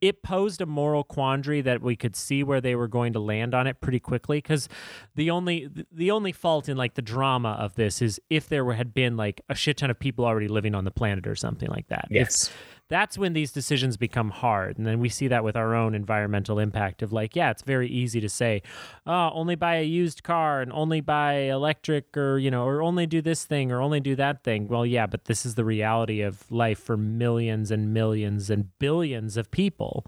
it 0.00 0.22
posed 0.22 0.60
a 0.60 0.66
moral 0.66 1.04
quandary 1.04 1.60
that 1.62 1.82
we 1.82 1.96
could 1.96 2.14
see 2.16 2.42
where 2.42 2.60
they 2.60 2.74
were 2.74 2.88
going 2.88 3.12
to 3.14 3.20
land 3.20 3.54
on 3.54 3.66
it 3.66 3.80
pretty 3.80 4.00
quickly 4.00 4.38
because 4.38 4.68
the 5.14 5.30
only 5.30 5.68
the 5.92 6.10
only 6.10 6.32
fault 6.32 6.68
in 6.68 6.76
like 6.76 6.94
the 6.94 7.02
drama 7.02 7.56
of 7.58 7.74
this 7.74 8.00
is 8.02 8.20
if 8.30 8.48
there 8.48 8.64
were, 8.64 8.74
had 8.74 8.94
been 8.94 9.16
like 9.16 9.40
a 9.48 9.54
shit 9.54 9.76
ton 9.78 9.90
of 9.90 9.98
people 9.98 10.24
already 10.24 10.48
living 10.48 10.74
on 10.74 10.84
the 10.84 10.90
planet 10.90 11.26
or 11.26 11.34
something 11.34 11.68
like 11.68 11.88
that 11.88 12.06
If- 12.10 12.16
Yes. 12.16 12.52
That's 12.88 13.18
when 13.18 13.34
these 13.34 13.52
decisions 13.52 13.96
become 13.96 14.30
hard. 14.30 14.78
And 14.78 14.86
then 14.86 14.98
we 14.98 15.08
see 15.08 15.28
that 15.28 15.44
with 15.44 15.56
our 15.56 15.74
own 15.74 15.94
environmental 15.94 16.58
impact 16.58 17.02
of 17.02 17.12
like 17.12 17.36
yeah 17.36 17.50
it's 17.50 17.62
very 17.62 17.88
easy 17.88 18.20
to 18.20 18.28
say 18.28 18.62
oh 19.06 19.30
only 19.34 19.54
buy 19.54 19.76
a 19.76 19.84
used 19.84 20.22
car 20.22 20.60
and 20.60 20.72
only 20.72 21.00
buy 21.00 21.34
electric 21.34 22.16
or 22.16 22.38
you 22.38 22.50
know 22.50 22.64
or 22.64 22.82
only 22.82 23.06
do 23.06 23.20
this 23.20 23.44
thing 23.44 23.70
or 23.70 23.80
only 23.82 24.00
do 24.00 24.16
that 24.16 24.42
thing. 24.42 24.68
Well 24.68 24.86
yeah 24.86 25.06
but 25.06 25.26
this 25.26 25.44
is 25.44 25.54
the 25.54 25.64
reality 25.64 26.20
of 26.22 26.50
life 26.50 26.78
for 26.78 26.96
millions 26.96 27.70
and 27.70 27.92
millions 27.92 28.50
and 28.50 28.76
billions 28.78 29.36
of 29.36 29.50
people. 29.50 30.06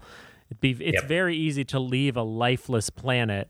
It'd 0.49 0.59
be, 0.59 0.71
it's 0.71 1.01
Yep. 1.01 1.05
very 1.07 1.37
easy 1.37 1.63
to 1.65 1.79
leave 1.79 2.17
a 2.17 2.23
lifeless 2.23 2.89
planet 2.89 3.47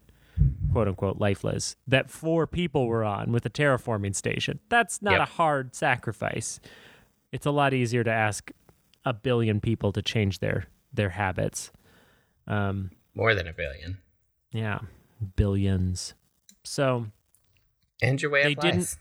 quote 0.72 0.88
unquote 0.88 1.18
lifeless 1.20 1.76
that 1.88 2.10
four 2.10 2.48
people 2.48 2.88
were 2.88 3.04
on 3.04 3.32
with 3.32 3.46
a 3.46 3.50
terraforming 3.50 4.16
station. 4.16 4.60
That's 4.70 5.02
not 5.02 5.14
Yep. 5.14 5.22
a 5.22 5.26
hard 5.32 5.76
sacrifice. 5.76 6.60
It's 7.32 7.46
a 7.46 7.52
lot 7.52 7.74
easier 7.74 8.04
to 8.04 8.12
ask 8.12 8.52
a 9.06 9.14
billion 9.14 9.60
people 9.62 9.92
to 9.94 10.02
change 10.02 10.40
their 10.40 10.66
their 10.94 11.10
habits. 11.10 11.72
Um, 12.48 12.92
More 13.16 13.34
than 13.36 13.48
a 13.48 13.54
billion. 13.54 13.98
yeah, 14.52 14.80
billions. 15.36 16.14
So 16.64 17.08
And 18.02 18.22
your 18.22 18.32
way 18.32 18.44
They 18.44 18.54
of 18.54 18.60
didn't- 18.60 18.80
life. 18.80 18.98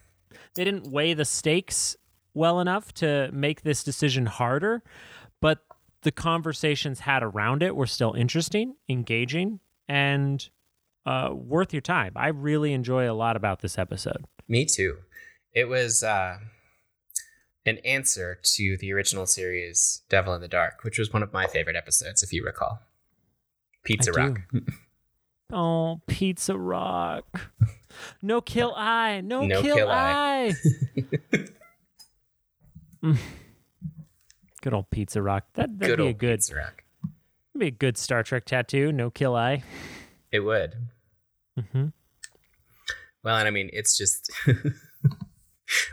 they 0.55 0.65
didn't 0.65 0.91
weigh 0.91 1.15
the 1.15 1.25
stakes 1.25 1.97
well 2.35 2.61
enough 2.61 2.93
to 2.95 3.31
make 3.33 3.63
this 3.63 3.83
decision 3.83 4.27
harder, 4.27 4.83
but 5.41 5.65
the 6.03 6.13
conversations 6.13 7.01
had 7.01 7.23
around 7.23 7.63
it 7.63 7.75
were 7.77 7.87
still 7.87 8.13
interesting, 8.15 8.77
engaging, 8.89 9.61
and 9.89 10.49
uh, 11.07 11.31
worth 11.35 11.73
your 11.75 11.81
time. 11.83 12.13
I 12.15 12.29
really 12.29 12.73
enjoy 12.73 13.11
a 13.11 13.15
lot 13.15 13.37
about 13.37 13.61
this 13.61 13.79
episode. 13.79 14.25
Me 14.47 14.65
too. 14.65 14.99
It 15.53 15.65
was 15.69 16.03
uh, 16.03 16.39
an 17.67 17.79
answer 17.79 18.39
to 18.43 18.77
the 18.79 18.93
original 18.93 19.27
series 19.27 20.03
Devil 20.09 20.35
in 20.35 20.41
the 20.41 20.49
Dark, 20.49 20.83
which 20.83 20.99
was 20.99 21.13
one 21.13 21.23
of 21.23 21.33
my 21.33 21.47
favorite 21.47 21.77
episodes, 21.77 22.23
if 22.23 22.33
you 22.33 22.45
recall. 22.45 22.81
Pizza 23.85 24.13
I. 24.17 24.27
Rock. 24.27 24.41
Oh, 25.53 26.01
Pizza 26.07 26.57
Rock. 26.57 27.41
No 28.23 28.41
kill 28.41 28.73
eye. 28.77 29.21
No, 29.21 29.45
No 29.45 29.61
kill, 29.63 29.75
kill 29.79 29.91
eye. 29.91 30.53
Mm. 33.03 33.19
Good 34.63 34.75
old 34.75 34.91
Pizza 34.91 35.21
Rock. 35.21 35.47
That, 35.55 35.77
that'd 35.77 35.97
Good 35.97 36.03
be 36.05 36.09
a 36.11 36.13
good 36.13 36.39
Pizza 36.39 36.55
Rock. 36.55 36.85
be 37.59 37.67
a 37.67 37.71
good 37.73 37.99
Star 37.99 38.23
Trek 38.23 38.45
tattoo. 38.45 38.93
No 38.93 39.11
kill 39.11 39.35
eye. 39.35 39.65
It 40.31 40.41
would. 40.41 40.75
hmm 41.59 41.87
Well, 43.25 43.37
and 43.37 43.49
I 43.49 43.51
mean, 43.51 43.71
it's 43.73 43.99
just. 43.99 44.31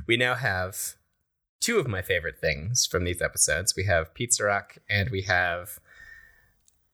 we 0.06 0.18
now 0.18 0.36
have 0.36 0.98
two 1.68 1.80
of 1.80 1.86
my 1.86 2.02
favorite 2.02 2.40
things 2.40 2.86
from 2.86 3.04
these 3.04 3.22
episodes. 3.22 3.76
We 3.76 3.84
have 3.84 4.14
Pizza 4.14 4.46
Rock 4.46 4.78
and 4.90 5.10
we 5.10 5.24
have 5.24 5.82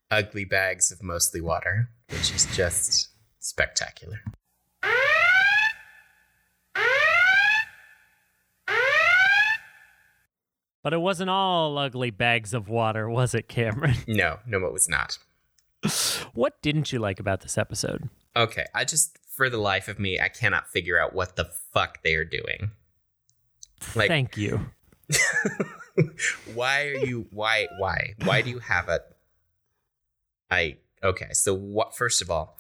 ugly 0.10 0.46
bags 0.46 0.92
of 0.92 1.04
mostly 1.04 1.42
water, 1.42 1.90
which 2.10 2.34
is 2.34 2.48
just 2.56 3.10
spectacular. 3.38 4.22
But 10.82 10.94
it 10.94 10.98
wasn't 10.98 11.30
all 11.30 11.78
ugly 11.78 12.10
bags 12.10 12.56
of 12.56 12.68
water, 12.68 13.08
was 13.08 13.36
it, 13.36 13.48
Cameron? 13.48 13.98
No, 14.08 14.40
no, 14.48 14.66
it 14.66 14.74
was 14.74 14.90
not. 14.90 15.20
What 16.34 16.60
didn't 16.64 16.92
you 16.92 16.98
like 16.98 17.20
about 17.20 17.42
this 17.42 17.60
episode? 17.60 18.10
Okay, 18.36 18.66
I 18.74 18.86
just, 18.86 19.20
for 19.30 19.52
the 19.52 19.60
life 19.60 19.88
of 19.88 20.00
me, 20.00 20.20
I 20.20 20.30
cannot 20.30 20.68
figure 20.68 21.00
out 21.00 21.14
what 21.14 21.36
the 21.36 21.46
fuck 21.46 22.02
they 22.02 22.16
are 22.16 22.26
doing. 22.26 22.72
Like- 23.96 24.10
Thank 24.10 24.38
you. 24.38 24.66
why 26.54 26.88
are 26.88 27.06
you 27.06 27.28
why 27.32 27.68
why? 27.78 28.14
Why 28.24 28.42
do 28.42 28.50
you 28.50 28.60
have 28.60 28.90
it 28.90 29.02
i 30.50 30.78
okay 31.04 31.30
so 31.32 31.54
what 31.54 31.96
first 31.96 32.22
of 32.22 32.30
all 32.30 32.58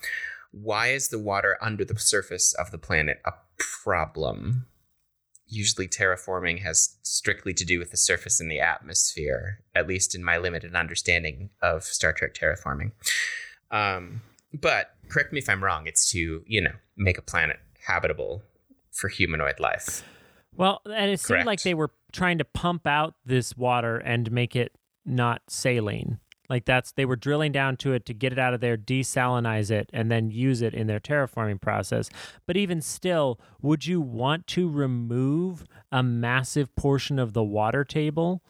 why 0.51 0.87
is 0.87 1.09
the 1.09 1.19
water 1.19 1.57
under 1.61 1.83
the 1.83 1.97
surface 1.97 2.53
of 2.53 2.69
the 2.71 2.77
planet 2.77 3.19
a 3.25 3.31
problem? 3.83 4.67
Usually 5.47 5.87
terraforming 5.87 6.61
has 6.61 6.97
strictly 7.01 7.53
to 7.55 7.65
do 7.65 7.79
with 7.79 7.89
the 7.89 7.97
surface 7.97 8.39
and 8.39 8.51
the 8.51 8.59
atmosphere 8.59 9.61
at 9.73 9.87
least 9.87 10.13
in 10.13 10.23
my 10.23 10.37
limited 10.37 10.75
understanding 10.75 11.49
of 11.61 11.83
star 11.83 12.13
trek 12.13 12.33
terraforming. 12.35 12.91
Um 13.71 14.21
but 14.53 14.91
correct 15.09 15.33
me 15.33 15.39
if 15.39 15.49
i'm 15.49 15.63
wrong 15.63 15.87
it's 15.87 16.11
to 16.11 16.43
you 16.45 16.61
know 16.61 16.73
make 16.95 17.17
a 17.17 17.21
planet 17.21 17.59
habitable 17.87 18.43
for 18.91 19.07
humanoid 19.07 19.59
life 19.59 20.03
Well, 20.55 20.81
and 20.85 21.11
it 21.11 21.19
seemed 21.19 21.45
like 21.45 21.63
they 21.63 21.73
were 21.73 21.91
trying 22.11 22.37
to 22.37 22.45
pump 22.45 22.85
out 22.85 23.15
this 23.25 23.57
water 23.57 23.97
and 23.97 24.31
make 24.31 24.55
it 24.55 24.75
not 25.05 25.41
saline. 25.47 26.19
Like 26.49 26.65
that's 26.65 26.91
they 26.91 27.05
were 27.05 27.15
drilling 27.15 27.51
down 27.51 27.77
to 27.77 27.93
it 27.93 28.05
to 28.05 28.13
get 28.13 28.33
it 28.33 28.39
out 28.39 28.53
of 28.53 28.61
there, 28.61 28.77
desalinize 28.77 29.71
it, 29.71 29.89
and 29.93 30.11
then 30.11 30.29
use 30.29 30.61
it 30.61 30.73
in 30.73 30.87
their 30.87 30.99
terraforming 30.99 31.59
process. 31.59 32.09
But 32.45 32.57
even 32.57 32.81
still, 32.81 33.39
would 33.61 33.87
you 33.87 34.01
want 34.01 34.45
to 34.47 34.69
remove 34.69 35.65
a 35.91 36.03
massive 36.03 36.75
portion 36.75 37.17
of 37.17 37.33
the 37.33 37.43
water 37.43 37.83
table 37.83 38.43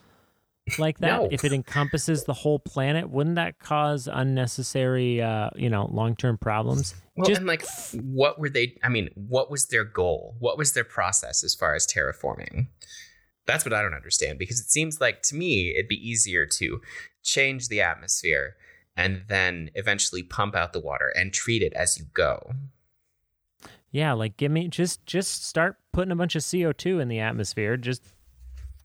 like 0.77 0.99
that 0.99 1.21
No. 1.21 1.27
if 1.31 1.43
it 1.43 1.51
encompasses 1.53 2.23
the 2.23 2.33
whole 2.33 2.59
planet? 2.59 3.09
Wouldn't 3.09 3.35
that 3.35 3.59
cause 3.59 4.07
unnecessary, 4.11 5.21
uh, 5.21 5.49
you 5.55 5.69
know, 5.69 5.87
long 5.91 6.15
term 6.15 6.37
problems? 6.37 6.95
Well, 7.15 7.27
Just 7.27 7.39
and 7.39 7.47
like, 7.47 7.65
what 7.93 8.39
were 8.39 8.49
they? 8.49 8.77
I 8.83 8.89
mean, 8.89 9.09
what 9.15 9.51
was 9.51 9.67
their 9.67 9.83
goal? 9.83 10.35
What 10.39 10.57
was 10.57 10.73
their 10.73 10.83
process 10.83 11.43
as 11.43 11.53
far 11.53 11.75
as 11.75 11.85
terraforming? 11.85 12.67
That's 13.45 13.65
what 13.65 13.73
I 13.73 13.81
don't 13.81 13.93
understand 13.93 14.39
because 14.39 14.59
it 14.61 14.69
seems 14.69 15.01
like 15.01 15.21
to 15.23 15.35
me 15.35 15.71
it'd 15.75 15.89
be 15.89 15.95
easier 16.09 16.45
to 16.45 16.81
change 17.23 17.67
the 17.67 17.81
atmosphere 17.81 18.55
and 18.95 19.23
then 19.27 19.69
eventually 19.75 20.23
pump 20.23 20.55
out 20.55 20.71
the 20.71 20.79
water 20.79 21.11
and 21.15 21.33
treat 21.33 21.61
it 21.61 21.73
as 21.73 21.97
you 21.97 22.05
go. 22.13 22.53
Yeah, 23.91 24.13
like 24.13 24.37
give 24.37 24.51
me 24.51 24.69
just 24.69 25.05
just 25.05 25.45
start 25.45 25.77
putting 25.91 26.11
a 26.11 26.15
bunch 26.15 26.35
of 26.35 26.41
CO2 26.41 27.01
in 27.01 27.09
the 27.09 27.19
atmosphere. 27.19 27.75
Just 27.77 28.01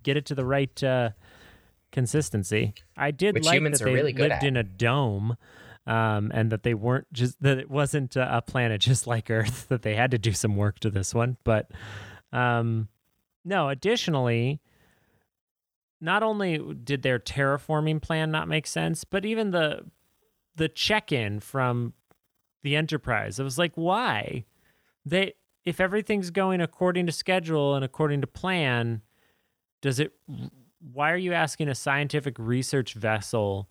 get 0.02 0.16
it 0.16 0.26
to 0.26 0.34
the 0.34 0.44
right 0.44 0.82
uh, 0.84 1.10
consistency. 1.92 2.74
I 2.96 3.10
did 3.10 3.34
Which 3.34 3.44
like 3.44 3.62
that 3.62 3.78
they 3.78 3.92
really 3.92 4.12
good 4.12 4.30
lived 4.30 4.42
at. 4.42 4.44
in 4.44 4.56
a 4.56 4.62
dome, 4.62 5.36
um, 5.86 6.30
and 6.34 6.50
that 6.52 6.62
they 6.62 6.74
weren't 6.74 7.06
just 7.12 7.40
that 7.42 7.58
it 7.58 7.70
wasn't 7.70 8.16
uh, 8.16 8.28
a 8.30 8.42
planet 8.42 8.80
just 8.82 9.06
like 9.06 9.30
Earth. 9.30 9.66
That 9.68 9.82
they 9.82 9.94
had 9.94 10.10
to 10.12 10.18
do 10.18 10.32
some 10.32 10.56
work 10.56 10.78
to 10.80 10.90
this 10.90 11.14
one, 11.14 11.36
but 11.44 11.70
um, 12.32 12.88
no. 13.44 13.68
Additionally, 13.68 14.60
not 16.00 16.22
only 16.22 16.58
did 16.58 17.02
their 17.02 17.18
terraforming 17.18 18.00
plan 18.00 18.30
not 18.30 18.48
make 18.48 18.66
sense, 18.66 19.04
but 19.04 19.24
even 19.24 19.50
the 19.50 19.86
the 20.54 20.68
check-in 20.68 21.40
from 21.40 21.92
the 22.62 22.74
Enterprise. 22.76 23.38
It 23.38 23.44
was 23.44 23.58
like, 23.58 23.72
why? 23.76 24.44
They 25.04 25.34
if 25.64 25.80
everything's 25.80 26.30
going 26.30 26.60
according 26.60 27.06
to 27.06 27.12
schedule 27.12 27.74
and 27.74 27.84
according 27.84 28.20
to 28.22 28.26
plan, 28.26 29.02
does 29.82 30.00
it 30.00 30.12
why 30.80 31.10
are 31.10 31.16
you 31.16 31.32
asking 31.32 31.68
a 31.68 31.74
scientific 31.74 32.38
research 32.38 32.94
vessel 32.94 33.68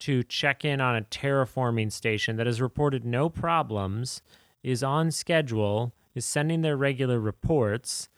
to 0.00 0.22
check 0.24 0.64
in 0.64 0.80
on 0.80 0.96
a 0.96 1.02
terraforming 1.02 1.92
station 1.92 2.36
that 2.36 2.46
has 2.46 2.60
reported 2.60 3.04
no 3.04 3.28
problems, 3.28 4.22
is 4.62 4.82
on 4.82 5.10
schedule, 5.10 5.94
is 6.14 6.24
sending 6.24 6.62
their 6.62 6.76
regular 6.76 7.20
reports? 7.20 8.08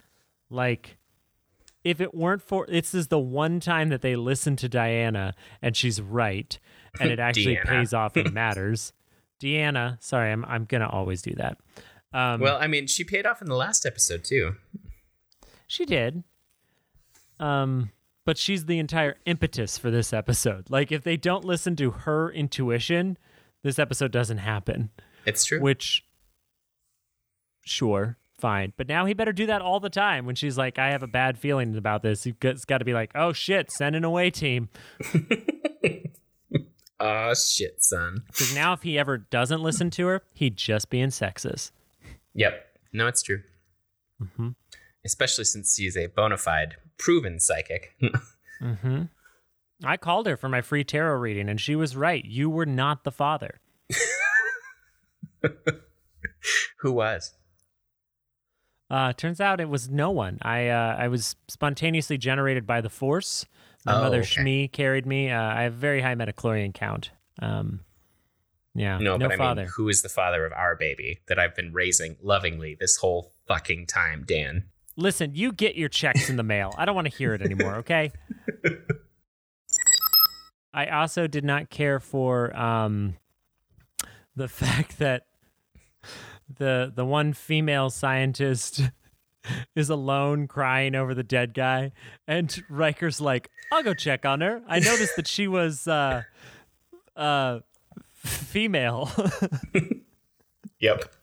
Like 0.48 0.96
if 1.84 2.00
it 2.00 2.14
weren't 2.14 2.42
for 2.42 2.66
this 2.66 2.94
is 2.94 3.08
the 3.08 3.18
one 3.18 3.58
time 3.60 3.88
that 3.88 4.02
they 4.02 4.14
listen 4.16 4.54
to 4.56 4.68
Diana 4.68 5.34
and 5.60 5.76
she's 5.76 6.00
right 6.00 6.58
and 7.00 7.10
it 7.10 7.18
actually 7.20 7.58
pays 7.64 7.92
off 7.92 8.16
and 8.16 8.32
matters. 8.34 8.92
Deanna, 9.40 10.00
sorry, 10.02 10.30
I'm 10.30 10.44
I'm 10.44 10.64
gonna 10.66 10.88
always 10.88 11.20
do 11.22 11.32
that. 11.34 11.58
Um, 12.12 12.40
Well, 12.40 12.58
I 12.60 12.66
mean, 12.68 12.86
she 12.86 13.02
paid 13.02 13.26
off 13.26 13.42
in 13.42 13.48
the 13.48 13.56
last 13.56 13.84
episode 13.84 14.22
too. 14.24 14.54
she 15.66 15.84
did. 15.84 16.22
Um, 17.40 17.90
but 18.24 18.38
she's 18.38 18.66
the 18.66 18.78
entire 18.78 19.16
impetus 19.26 19.78
for 19.78 19.90
this 19.90 20.12
episode. 20.12 20.70
Like, 20.70 20.92
if 20.92 21.02
they 21.02 21.16
don't 21.16 21.44
listen 21.44 21.76
to 21.76 21.90
her 21.90 22.30
intuition, 22.30 23.18
this 23.62 23.78
episode 23.78 24.12
doesn't 24.12 24.38
happen. 24.38 24.90
It's 25.26 25.44
true. 25.44 25.60
Which, 25.60 26.04
sure, 27.64 28.18
fine. 28.38 28.72
But 28.76 28.88
now 28.88 29.04
he 29.04 29.14
better 29.14 29.32
do 29.32 29.46
that 29.46 29.62
all 29.62 29.80
the 29.80 29.90
time. 29.90 30.26
When 30.26 30.34
she's 30.34 30.58
like, 30.58 30.78
"I 30.78 30.90
have 30.90 31.02
a 31.02 31.08
bad 31.08 31.38
feeling 31.38 31.76
about 31.76 32.02
this," 32.02 32.24
he's 32.24 32.64
got 32.64 32.78
to 32.78 32.84
be 32.84 32.92
like, 32.94 33.12
"Oh 33.14 33.32
shit, 33.32 33.70
send 33.70 33.96
an 33.96 34.04
away 34.04 34.30
team." 34.30 34.68
Oh 37.04 37.34
shit, 37.34 37.82
son. 37.82 38.22
Because 38.28 38.54
now, 38.54 38.74
if 38.74 38.82
he 38.82 38.96
ever 38.96 39.18
doesn't 39.18 39.60
listen 39.60 39.90
to 39.90 40.06
her, 40.06 40.22
he'd 40.34 40.56
just 40.56 40.88
be 40.88 41.00
in 41.00 41.10
sexist. 41.10 41.72
Yep. 42.34 42.64
No, 42.92 43.08
it's 43.08 43.22
true. 43.22 43.42
Mm-hmm. 44.22 44.50
Especially 45.04 45.42
since 45.42 45.74
she's 45.76 45.96
a 45.96 46.06
bona 46.06 46.36
fide, 46.36 46.76
proven 47.04 47.38
psychic. 47.40 47.94
Mm-hmm. 48.62 49.02
I 49.84 49.96
called 49.96 50.28
her 50.28 50.36
for 50.36 50.48
my 50.48 50.60
free 50.60 50.84
tarot 50.84 51.18
reading, 51.18 51.48
and 51.48 51.60
she 51.60 51.74
was 51.74 51.96
right. 51.96 52.24
You 52.24 52.48
were 52.48 52.64
not 52.64 53.02
the 53.02 53.10
father. 53.10 53.58
Who 56.78 56.92
was? 56.92 57.34
Uh, 58.90 59.12
turns 59.14 59.40
out 59.40 59.60
it 59.60 59.68
was 59.68 59.88
no 59.88 60.10
one. 60.10 60.38
I 60.42 60.68
uh, 60.68 60.96
I 60.98 61.08
was 61.08 61.34
spontaneously 61.48 62.18
generated 62.18 62.66
by 62.66 62.80
the 62.80 62.90
Force. 62.90 63.46
My 63.84 63.96
Oh, 63.98 64.02
mother 64.02 64.20
okay. 64.20 64.42
Shmi 64.42 64.70
carried 64.72 65.06
me. 65.06 65.30
Uh, 65.30 65.42
I 65.42 65.62
have 65.62 65.74
very 65.74 66.00
high 66.02 66.14
midichlorian 66.14 66.72
count. 66.72 67.10
Um, 67.40 67.80
yeah, 68.74 68.98
No, 68.98 69.16
no 69.16 69.26
but 69.26 69.32
I 69.34 69.36
father. 69.38 69.62
mean, 69.62 69.70
who 69.76 69.88
is 69.88 70.02
the 70.02 70.08
father 70.08 70.46
of 70.46 70.52
our 70.52 70.76
baby 70.76 71.20
that 71.28 71.38
I've 71.38 71.56
been 71.56 71.72
raising 71.72 72.16
lovingly 72.22 72.76
this 72.78 72.96
whole 72.98 73.32
fucking 73.48 73.86
time, 73.86 74.24
Dan? 74.26 74.66
Listen, 74.96 75.34
you 75.34 75.52
get 75.52 75.76
your 75.76 75.88
checks 75.88 76.28
in 76.28 76.36
the 76.36 76.42
mail. 76.42 76.74
I 76.76 76.84
don't 76.84 76.94
want 76.94 77.10
to 77.10 77.16
hear 77.16 77.34
it 77.34 77.42
anymore, 77.42 77.76
okay? 77.76 78.12
I 80.74 80.86
also 80.86 81.26
did 81.26 81.44
not 81.44 81.70
care 81.70 82.00
for 82.00 82.54
um, 82.56 83.16
the 84.36 84.48
fact 84.48 84.98
that 84.98 85.26
the 86.54 86.92
the 86.94 87.04
one 87.04 87.32
female 87.32 87.90
scientist 87.90 88.82
is 89.74 89.90
alone 89.90 90.46
crying 90.46 90.94
over 90.94 91.14
the 91.14 91.22
dead 91.22 91.54
guy 91.54 91.92
and 92.26 92.62
Riker's 92.68 93.20
like, 93.20 93.48
"I'll 93.70 93.82
go 93.82 93.94
check 93.94 94.26
on 94.26 94.40
her. 94.40 94.62
I 94.66 94.78
noticed 94.78 95.16
that 95.16 95.26
she 95.26 95.48
was 95.48 95.86
uh 95.86 96.22
uh 97.16 97.60
female." 98.14 99.10
Yep. 100.82 101.14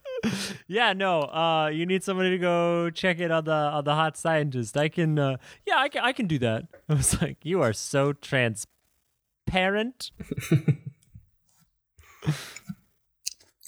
Yeah, 0.68 0.94
no. 0.94 1.22
Uh, 1.22 1.70
you 1.74 1.86
need 1.86 2.04
somebody 2.04 2.32
to 2.32 2.38
go 2.38 2.90
check 2.90 3.20
it 3.20 3.32
on 3.32 3.46
the 3.46 3.52
on 3.52 3.84
the 3.84 3.96
hot 3.96 4.18
scientist. 4.18 4.78
I 4.78 4.90
can. 4.90 5.18
Uh, 5.18 5.38
yeah, 5.66 5.78
I 5.78 5.90
can. 5.90 6.04
I 6.04 6.12
can 6.14 6.28
do 6.28 6.38
that. 6.40 6.64
I 6.90 6.94
was 6.94 7.22
like, 7.22 7.38
you 7.44 7.62
are 7.62 7.74
so 7.74 8.14
transparent. 8.14 10.12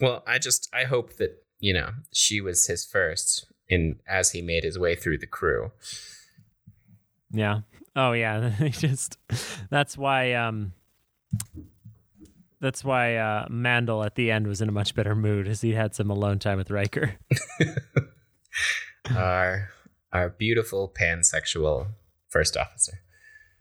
Well, 0.01 0.23
I 0.25 0.39
just 0.39 0.67
I 0.73 0.85
hope 0.85 1.17
that 1.17 1.43
you 1.59 1.73
know 1.73 1.91
she 2.11 2.41
was 2.41 2.65
his 2.65 2.83
first 2.83 3.45
in 3.69 3.99
as 4.07 4.31
he 4.31 4.41
made 4.41 4.63
his 4.63 4.79
way 4.79 4.95
through 4.95 5.19
the 5.19 5.27
crew. 5.27 5.71
Yeah. 7.31 7.61
Oh 7.95 8.13
yeah. 8.13 8.49
Just. 8.71 9.19
That's 9.69 9.95
why. 9.95 10.33
Um. 10.33 10.73
That's 12.62 12.84
why 12.84 13.15
uh, 13.15 13.47
Mandl 13.47 14.06
at 14.06 14.13
the 14.13 14.30
end 14.30 14.45
was 14.45 14.62
in 14.62 14.69
a 14.69 14.71
much 14.71 14.93
better 14.93 15.15
mood 15.15 15.47
as 15.47 15.62
he 15.62 15.74
had 15.74 15.95
some 15.95 16.12
alone 16.12 16.38
time 16.38 16.58
with 16.60 16.69
Riker. 16.69 17.15
our 19.15 19.69
our 20.13 20.30
beautiful 20.30 20.93
pansexual 20.95 21.88
first 22.30 22.56
officer. 22.56 23.00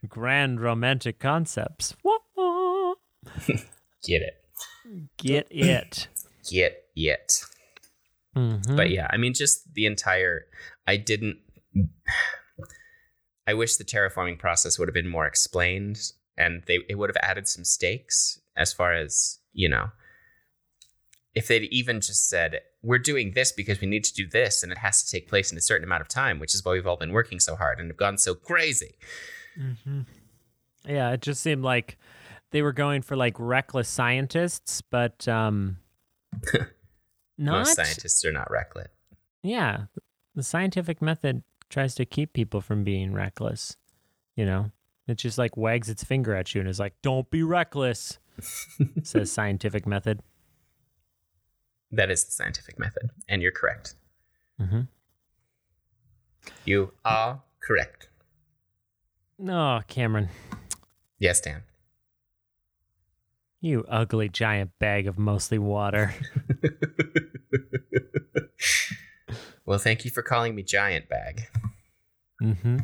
Grand 0.06 0.60
romantic 0.60 1.18
concepts. 1.18 1.96
Get 4.04 4.22
it? 4.22 4.34
Get 5.16 5.46
it. 5.50 6.08
Get 6.48 6.84
it? 6.94 7.44
Mhm. 8.36 8.76
But 8.76 8.90
yeah, 8.90 9.06
I 9.10 9.16
mean, 9.16 9.32
just 9.32 9.72
the 9.72 9.86
entire. 9.86 10.44
I 10.86 10.98
didn't. 10.98 11.38
I 13.46 13.54
wish 13.54 13.76
the 13.76 13.84
terraforming 13.84 14.38
process 14.38 14.78
would 14.78 14.88
have 14.88 14.94
been 14.94 15.08
more 15.08 15.26
explained, 15.26 15.98
and 16.36 16.62
they 16.66 16.80
it 16.88 16.96
would 16.96 17.08
have 17.08 17.16
added 17.22 17.48
some 17.48 17.64
stakes 17.64 18.39
as 18.56 18.72
far 18.72 18.92
as 18.92 19.38
you 19.52 19.68
know. 19.68 19.90
If 21.34 21.46
they'd 21.46 21.64
even 21.72 22.00
just 22.00 22.28
said, 22.28 22.60
"We're 22.82 22.98
doing 22.98 23.32
this 23.34 23.52
because 23.52 23.80
we 23.80 23.86
need 23.86 24.04
to 24.04 24.14
do 24.14 24.26
this, 24.26 24.62
and 24.62 24.72
it 24.72 24.78
has 24.78 25.02
to 25.04 25.10
take 25.10 25.28
place 25.28 25.52
in 25.52 25.58
a 25.58 25.60
certain 25.60 25.84
amount 25.84 26.02
of 26.02 26.08
time," 26.08 26.38
which 26.40 26.54
is 26.54 26.64
why 26.64 26.72
we've 26.72 26.86
all 26.86 26.96
been 26.96 27.12
working 27.12 27.38
so 27.40 27.54
hard 27.56 27.78
and 27.78 27.88
have 27.88 27.96
gone 27.96 28.18
so 28.18 28.34
crazy. 28.34 28.96
hmm 29.54 30.00
Yeah, 30.84 31.12
it 31.12 31.22
just 31.22 31.42
seemed 31.42 31.62
like 31.62 31.98
they 32.50 32.62
were 32.62 32.72
going 32.72 33.02
for 33.02 33.16
like 33.16 33.36
reckless 33.38 33.88
scientists, 33.88 34.80
but 34.82 35.28
um, 35.28 35.76
not. 37.38 37.58
Most 37.58 37.76
scientists 37.76 38.24
are 38.24 38.32
not 38.32 38.50
reckless. 38.50 38.88
Yeah, 39.42 39.84
the 40.34 40.42
scientific 40.42 41.00
method 41.00 41.42
tries 41.68 41.94
to 41.94 42.04
keep 42.04 42.32
people 42.32 42.60
from 42.60 42.84
being 42.84 43.12
reckless. 43.12 43.76
You 44.36 44.46
know, 44.46 44.70
it 45.06 45.16
just 45.16 45.38
like 45.38 45.56
wags 45.56 45.88
its 45.88 46.04
finger 46.04 46.34
at 46.34 46.54
you 46.54 46.60
and 46.60 46.68
is 46.68 46.80
like, 46.80 46.94
"Don't 47.02 47.30
be 47.30 47.42
reckless," 47.42 48.18
says 49.02 49.30
scientific 49.32 49.86
method. 49.86 50.20
That 51.92 52.10
is 52.10 52.24
the 52.24 52.30
scientific 52.32 52.78
method, 52.78 53.10
and 53.28 53.42
you're 53.42 53.50
correct. 53.52 53.94
hmm 54.58 54.82
You 56.64 56.92
are 57.04 57.42
correct. 57.60 58.08
Oh, 59.46 59.80
Cameron, 59.88 60.28
Yes, 61.18 61.40
Dan. 61.40 61.62
you 63.60 63.84
ugly 63.88 64.28
giant 64.28 64.70
bag 64.78 65.06
of 65.06 65.18
mostly 65.18 65.58
water. 65.58 66.14
well, 69.64 69.78
thank 69.78 70.04
you 70.04 70.10
for 70.10 70.22
calling 70.22 70.54
me 70.54 70.62
giant 70.62 71.08
bag. 71.08 71.48
Mm-hmm. 72.42 72.78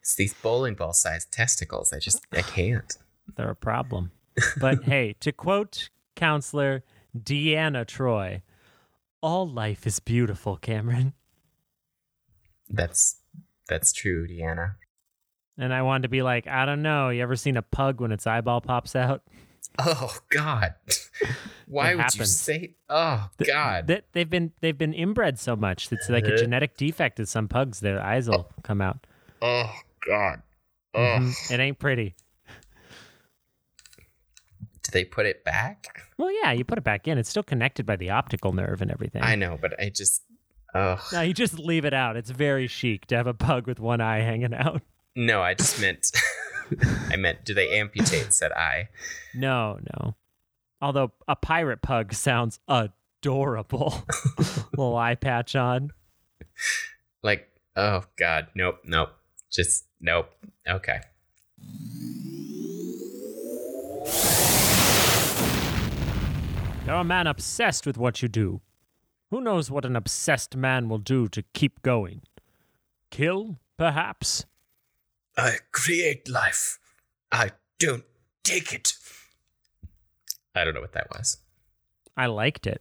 It's 0.00 0.14
these 0.16 0.34
bowling 0.34 0.74
ball 0.74 0.92
sized 0.92 1.32
testicles. 1.32 1.92
I 1.92 1.98
just 1.98 2.24
I 2.32 2.42
can't. 2.42 2.96
They're 3.36 3.50
a 3.50 3.56
problem. 3.56 4.12
But 4.60 4.84
hey, 4.84 5.14
to 5.20 5.32
quote 5.32 5.90
counselor 6.14 6.82
Deanna 7.16 7.84
Troi, 7.86 8.42
all 9.22 9.48
life 9.48 9.86
is 9.86 10.00
beautiful, 10.00 10.56
Cameron. 10.56 11.14
That's 12.68 13.16
that's 13.68 13.92
true, 13.92 14.26
Deanna. 14.26 14.74
And 15.58 15.72
I 15.72 15.82
wanted 15.82 16.02
to 16.02 16.08
be 16.08 16.22
like, 16.22 16.46
I 16.46 16.66
don't 16.66 16.82
know. 16.82 17.08
You 17.08 17.22
ever 17.22 17.36
seen 17.36 17.56
a 17.56 17.62
pug 17.62 18.00
when 18.00 18.12
its 18.12 18.26
eyeball 18.26 18.60
pops 18.60 18.94
out? 18.94 19.22
Oh 19.78 20.16
God. 20.30 20.74
Why 21.66 21.94
would 21.94 22.14
you 22.14 22.24
say 22.26 22.74
oh 22.88 23.28
God. 23.46 23.86
They've 24.12 24.28
been 24.30 24.52
they've 24.60 24.76
been 24.76 24.92
inbred 24.94 25.38
so 25.38 25.56
much. 25.56 25.90
It's 25.92 26.08
like 26.08 26.26
a 26.26 26.36
genetic 26.36 26.76
defect 26.76 27.18
in 27.20 27.26
some 27.26 27.48
pugs. 27.48 27.80
Their 27.80 28.00
eyes 28.02 28.28
will 28.28 28.48
come 28.62 28.80
out. 28.80 29.06
oh 29.42 29.72
God. 30.06 30.42
Oh. 30.94 30.98
Mhm. 30.98 31.50
It 31.50 31.60
ain't 31.60 31.78
pretty. 31.78 32.14
Do 34.86 34.92
they 34.92 35.04
put 35.04 35.26
it 35.26 35.44
back? 35.44 36.02
Well, 36.18 36.30
yeah, 36.42 36.52
you 36.52 36.64
put 36.64 36.78
it 36.78 36.84
back 36.84 37.06
in. 37.08 37.18
It's 37.18 37.28
still 37.28 37.42
connected 37.42 37.84
by 37.86 37.96
the 37.96 38.10
optical 38.10 38.52
nerve 38.52 38.80
and 38.82 38.90
everything. 38.90 39.22
I 39.22 39.34
know, 39.34 39.58
but 39.60 39.78
I 39.80 39.90
just 39.90 40.22
oh 40.74 40.98
No, 41.12 41.20
you 41.20 41.34
just 41.34 41.58
leave 41.58 41.84
it 41.84 41.94
out. 41.94 42.16
It's 42.16 42.30
very 42.30 42.66
chic 42.66 43.06
to 43.06 43.16
have 43.16 43.26
a 43.26 43.34
pug 43.34 43.66
with 43.66 43.80
one 43.80 44.00
eye 44.00 44.20
hanging 44.20 44.54
out. 44.54 44.82
no, 45.14 45.42
I 45.42 45.54
just 45.54 45.80
meant 45.80 46.10
I 47.10 47.16
meant 47.16 47.44
do 47.44 47.54
they 47.54 47.78
amputate 47.78 48.32
said 48.32 48.52
I? 48.52 48.88
No, 49.34 49.78
no. 49.94 50.14
Although 50.80 51.12
a 51.26 51.36
pirate 51.36 51.82
pug 51.82 52.12
sounds 52.12 52.60
adorable. 52.68 54.04
Little 54.76 54.96
eye 54.96 55.14
patch 55.14 55.56
on. 55.56 55.90
Like, 57.22 57.48
oh 57.76 58.04
God, 58.16 58.48
nope, 58.54 58.80
nope. 58.84 59.10
Just 59.50 59.86
nope. 60.00 60.30
Okay. 60.68 61.00
You're 66.86 66.94
a 66.94 67.04
man 67.04 67.26
obsessed 67.26 67.84
with 67.84 67.98
what 67.98 68.22
you 68.22 68.28
do. 68.28 68.60
Who 69.32 69.40
knows 69.40 69.72
what 69.72 69.84
an 69.84 69.96
obsessed 69.96 70.54
man 70.54 70.88
will 70.88 70.98
do 70.98 71.26
to 71.26 71.42
keep 71.52 71.82
going? 71.82 72.22
Kill, 73.10 73.58
perhaps? 73.76 74.46
I 75.36 75.56
create 75.72 76.28
life. 76.28 76.78
I 77.32 77.50
don't 77.80 78.04
take 78.44 78.72
it. 78.72 78.92
I 80.54 80.62
don't 80.64 80.74
know 80.74 80.80
what 80.80 80.92
that 80.92 81.08
was. 81.10 81.38
I 82.16 82.26
liked 82.26 82.68
it. 82.68 82.80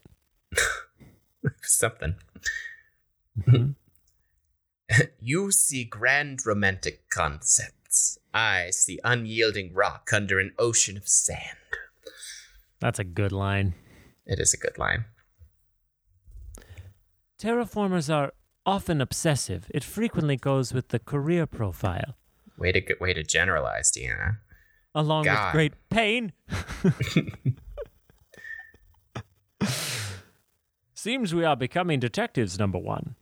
Something. 1.64 2.14
Mm-hmm. 3.40 3.72
you 5.20 5.52
see 5.52 5.84
grand 5.84 6.46
romantic 6.46 7.10
concepts. 7.10 8.20
I 8.36 8.70
see 8.70 9.00
unyielding 9.04 9.74
rock 9.74 10.12
under 10.14 10.38
an 10.40 10.54
ocean 10.60 10.96
of 10.96 11.08
sand. 11.08 11.58
That's 12.80 13.00
a 13.00 13.04
good 13.04 13.32
line. 13.32 13.74
It 14.26 14.40
is 14.40 14.54
a 14.54 14.58
good 14.58 14.78
line. 14.78 15.06
Terraformers 17.40 18.14
are 18.14 18.34
often 18.66 19.02
obsessive. 19.02 19.70
It 19.74 19.84
frequently 19.84 20.38
goes 20.38 20.74
with 20.74 20.90
the 20.90 21.00
career 21.00 21.46
profile. 21.46 22.16
Way 22.58 22.72
to 22.72 22.82
way 23.00 23.14
to 23.14 23.24
generalize, 23.24 23.92
Deanna. 23.92 24.38
Along 24.94 25.26
God. 25.26 25.48
with 25.48 25.52
great 25.54 25.74
pain. 25.90 26.32
Seems 30.94 31.36
we 31.36 31.44
are 31.44 31.56
becoming 31.56 32.00
detectives, 32.00 32.58
number 32.58 32.80
one. 32.80 33.16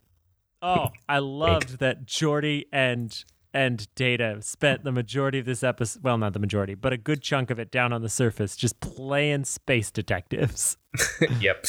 Oh, 0.62 0.92
I 1.10 1.18
loved 1.20 1.80
that 1.80 2.06
Geordi 2.06 2.66
and 2.72 3.26
and 3.54 3.94
Data 3.96 4.38
spent 4.42 4.84
the 4.84 4.92
majority 4.92 5.40
of 5.40 5.46
this 5.46 5.64
episode 5.64 6.04
well 6.04 6.18
not 6.18 6.34
the 6.34 6.40
majority, 6.40 6.74
but 6.74 6.94
a 6.94 6.98
good 6.98 7.22
chunk 7.22 7.50
of 7.52 7.60
it 7.60 7.72
down 7.72 7.94
on 7.94 8.02
the 8.02 8.10
surface 8.10 8.56
just 8.56 8.80
playing 8.80 9.46
space 9.46 9.92
detectives. 9.92 10.78
yep. 11.40 11.66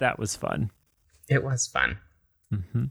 That 0.00 0.18
was 0.18 0.34
fun. 0.34 0.70
It 1.28 1.44
was 1.44 1.66
fun. 1.66 1.98
Mm-hmm. 2.52 2.86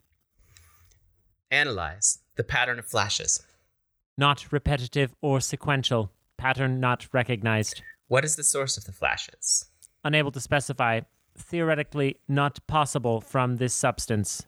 Analyze 1.52 2.20
the 2.36 2.44
pattern 2.44 2.80
of 2.80 2.86
flashes. 2.86 3.44
Not 4.18 4.52
repetitive 4.52 5.16
or 5.22 5.42
sequential. 5.42 6.12
Pattern 6.38 6.80
not 6.80 7.08
recognized. 7.12 7.82
What 8.08 8.24
is 8.24 8.36
the 8.36 8.44
source 8.44 8.78
of 8.78 8.86
the 8.86 8.92
flashes? 8.92 9.66
Unable 10.04 10.32
to 10.32 10.40
specify. 10.40 11.02
Theoretically 11.38 12.18
not 12.28 12.66
possible 12.68 13.22
from 13.22 13.58
this 13.58 13.74
substance. 13.74 14.46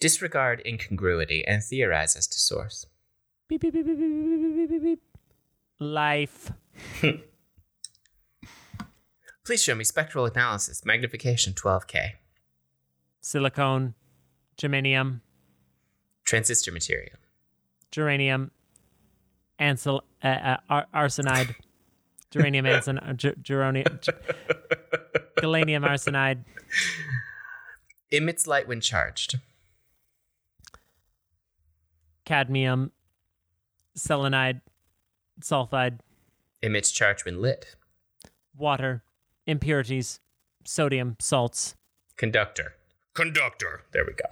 Disregard 0.00 0.62
incongruity 0.64 1.44
and 1.46 1.62
theorize 1.62 2.16
as 2.16 2.26
to 2.28 2.38
source 2.38 2.86
beep 3.50 3.60
beep 3.62 3.72
beep 3.74 3.84
beep 3.84 3.98
beep 3.98 3.98
beep 3.98 4.54
beep 4.54 4.70
beep, 4.70 4.82
beep. 4.82 5.00
life. 5.80 6.52
Please 9.44 9.60
show 9.60 9.74
me 9.74 9.82
spectral 9.82 10.24
analysis, 10.26 10.84
magnification 10.84 11.52
12K. 11.54 12.10
Silicone, 13.20 13.94
germanium, 14.56 15.20
transistor 16.24 16.70
material, 16.70 17.16
geranium, 17.90 18.52
ancel, 19.58 20.02
uh, 20.22 20.26
uh, 20.28 20.56
ar- 20.68 20.86
arsenide, 20.94 21.56
geranium 22.30 22.66
arsenide, 22.66 23.10
uh, 23.10 23.12
ger- 23.14 23.34
geronium, 23.42 23.98
ger- 24.00 24.20
gallium 25.38 25.84
arsenide. 25.84 26.44
Emits 28.12 28.46
light 28.46 28.68
when 28.68 28.80
charged. 28.80 29.40
Cadmium, 32.24 32.92
Selenide. 33.96 34.60
Sulfide. 35.42 36.00
Emits 36.62 36.90
charge 36.90 37.24
when 37.24 37.40
lit. 37.40 37.76
Water. 38.56 39.02
Impurities. 39.46 40.20
Sodium. 40.64 41.16
Salts. 41.18 41.74
Conductor. 42.16 42.74
Conductor. 43.14 43.82
There 43.92 44.04
we 44.04 44.12
go. 44.12 44.26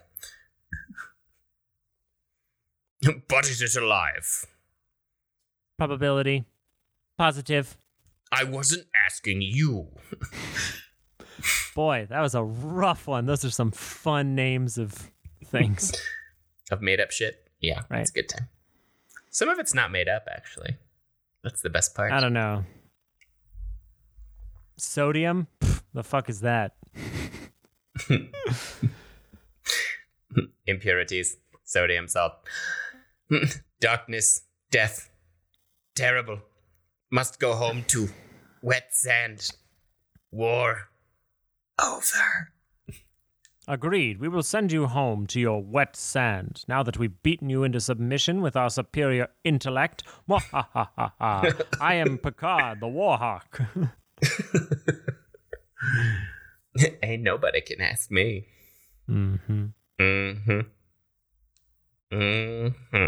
but 3.29 3.49
is 3.49 3.63
it 3.63 3.83
alive? 3.83 4.47
Probability. 5.79 6.45
Positive. 7.17 7.77
I 8.31 8.45
wasn't 8.45 8.87
asking 9.07 9.43
you. 9.43 9.89
Boy, 11.75 12.07
that 12.11 12.21
was 12.21 12.35
a 12.35 12.43
rough 12.43 13.07
one. 13.07 13.27
Those 13.27 13.45
are 13.45 13.51
some 13.51 13.71
fun 13.71 14.35
names 14.35 14.77
of 14.79 15.11
things. 15.45 15.93
Of 16.71 16.83
made 16.83 17.01
up 17.01 17.11
shit? 17.11 17.49
Yeah, 17.61 17.81
Right. 17.89 18.03
it's 18.03 18.11
a 18.11 18.13
good 18.13 18.29
time. 18.29 18.47
Some 19.39 19.49
of 19.51 19.61
it's 19.61 19.73
not 19.73 19.93
made 19.93 20.09
up, 20.09 20.27
actually. 20.29 20.79
That's 21.45 21.63
the 21.63 21.71
best 21.71 21.95
part. 21.95 22.11
I 22.11 22.19
don't 22.19 22.33
know. 22.33 22.65
Sodium? 24.77 25.47
Pff, 25.61 25.83
the 25.95 26.03
fuck 26.03 26.29
is 26.29 26.41
that? 26.41 26.75
Impurities, 30.67 31.37
sodium, 31.63 32.09
salt. 32.09 32.33
Darkness, 33.81 34.43
death. 34.73 35.09
Terrible. 35.95 36.41
Must 37.13 37.39
go 37.39 37.55
home 37.55 37.85
to 37.87 38.09
wet 38.61 38.89
sand. 38.91 39.53
War. 40.33 40.89
Over. 41.81 42.51
Agreed. 43.71 44.19
We 44.19 44.29
will 44.29 44.43
send 44.43 44.73
you 44.73 44.87
home 44.87 45.27
to 45.27 45.39
your 45.39 45.63
wet 45.63 45.95
sand. 45.95 46.65
Now 46.67 46.83
that 46.83 46.99
we've 46.99 47.23
beaten 47.23 47.51
you 47.51 47.65
into 47.65 47.81
submission 47.81 48.41
with 48.41 48.57
our 48.57 48.71
superior 48.71 49.29
intellect. 49.45 50.05
I 50.31 51.53
am 51.81 52.17
Picard, 52.17 52.81
the 52.81 52.87
Warhawk. 52.87 53.91
Ain't 57.03 57.23
nobody 57.23 57.61
can 57.61 57.83
ask 57.83 58.11
me. 58.11 58.47
mm-hmm. 59.07 59.67
Mm-hmm. 60.01 60.61
Mm-hmm. 62.11 63.07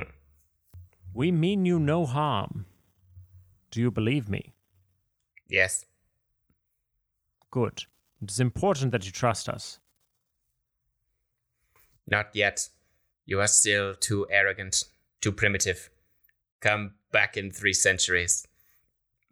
We 1.14 1.32
mean 1.32 1.64
you 1.64 1.78
no 1.78 2.04
harm. 2.04 2.66
Do 3.70 3.80
you 3.80 3.90
believe 3.90 4.28
me? 4.28 4.52
Yes. 5.48 5.86
Good. 7.50 7.84
It 8.20 8.30
is 8.30 8.40
important 8.40 8.92
that 8.92 9.06
you 9.06 9.12
trust 9.12 9.48
us. 9.48 9.78
Not 12.10 12.30
yet. 12.34 12.68
You 13.24 13.40
are 13.40 13.46
still 13.46 13.94
too 13.94 14.26
arrogant, 14.30 14.84
too 15.20 15.32
primitive. 15.32 15.88
Come 16.60 16.94
back 17.12 17.36
in 17.36 17.50
three 17.50 17.72
centuries. 17.72 18.46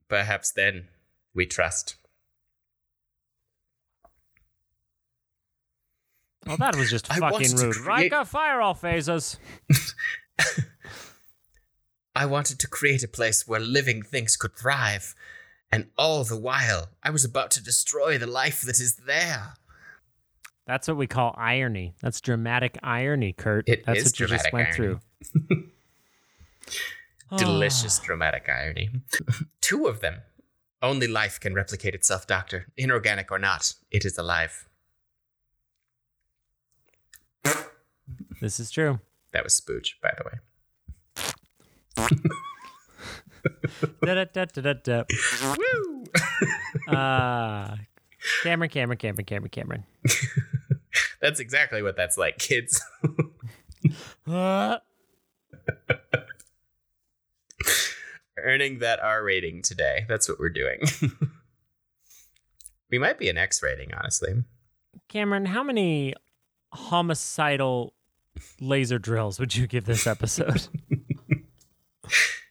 Perhaps 0.09 0.53
then 0.53 0.89
we 1.35 1.45
trust. 1.47 1.97
Well, 6.47 6.57
that 6.57 6.77
was 6.77 6.91
just 6.91 7.07
fucking 7.13 7.57
rude. 7.57 7.75
create- 7.75 8.13
Riker, 8.13 8.25
fire 8.25 8.61
all 8.61 8.75
phasers. 8.75 9.37
I 12.15 12.27
wanted 12.27 12.59
to 12.61 12.69
create 12.69 13.03
a 13.05 13.09
place 13.09 13.47
where 13.47 13.61
living 13.61 14.03
things 14.03 14.37
could 14.37 14.57
thrive. 14.57 15.15
And 15.71 15.89
all 15.99 16.25
the 16.25 16.39
while, 16.39 16.89
I 17.03 17.11
was 17.11 17.25
about 17.25 17.51
to 17.53 17.63
destroy 17.63 18.17
the 18.17 18.27
life 18.27 18.63
that 18.63 18.81
is 18.81 18.97
there. 19.07 19.55
That's 20.69 20.87
what 20.87 20.99
we 20.99 21.07
call 21.07 21.35
irony. 21.39 21.95
That's 22.03 22.21
dramatic 22.21 22.79
irony, 22.83 23.33
Kurt. 23.33 23.67
It 23.67 23.87
That's 23.87 24.01
is 24.01 24.13
what 24.13 24.21
you 24.21 24.27
just 24.27 24.53
went 24.53 24.69
irony. 24.69 24.99
through. 25.47 25.67
Delicious 27.39 27.99
dramatic 28.01 28.51
irony. 28.51 28.91
Two 29.63 29.87
of 29.87 30.01
them. 30.01 30.17
Only 30.83 31.07
life 31.07 31.41
can 31.41 31.55
replicate 31.55 31.95
itself, 31.95 32.27
Doctor. 32.27 32.67
Inorganic 32.77 33.33
or 33.33 33.39
not, 33.39 33.73
it 33.91 34.05
is 34.05 34.19
alive. 34.19 34.69
This 38.43 38.61
is 38.61 38.71
true. 38.71 39.01
That 39.33 39.45
was 39.45 39.59
Spooch, 39.59 39.93
by 40.03 40.13
the 40.19 40.25
way. 40.25 40.39
Da-da-da-da-da-da. 44.05 45.05
Woo! 45.57 46.05
Ah, 46.89 47.79
Cameron, 48.43 48.71
Cameron, 48.71 48.99
Cameron, 48.99 49.25
Cameron, 49.25 49.51
Cameron. 49.51 49.85
That's 51.21 51.41
exactly 51.41 51.83
what 51.83 51.97
that's 51.97 52.17
like, 52.17 52.39
kids. 52.39 52.81
Ah. 54.27 54.81
Earning 58.39 58.79
that 58.79 59.01
R 59.01 59.25
rating 59.25 59.63
today. 59.63 60.05
That's 60.09 60.29
what 60.29 60.39
we're 60.39 60.49
doing. 60.51 60.81
we 62.91 62.99
might 62.99 63.19
be 63.19 63.29
an 63.29 63.37
X 63.37 63.63
rating, 63.63 63.93
honestly. 63.95 64.45
Cameron, 65.09 65.47
how 65.47 65.65
many 65.65 66.15
homicidal 66.73 67.95
laser 68.61 68.99
drills 68.99 69.41
would 69.41 69.57
you 69.57 69.67
give 69.67 69.87
this 69.87 70.07
episode? 70.07 70.69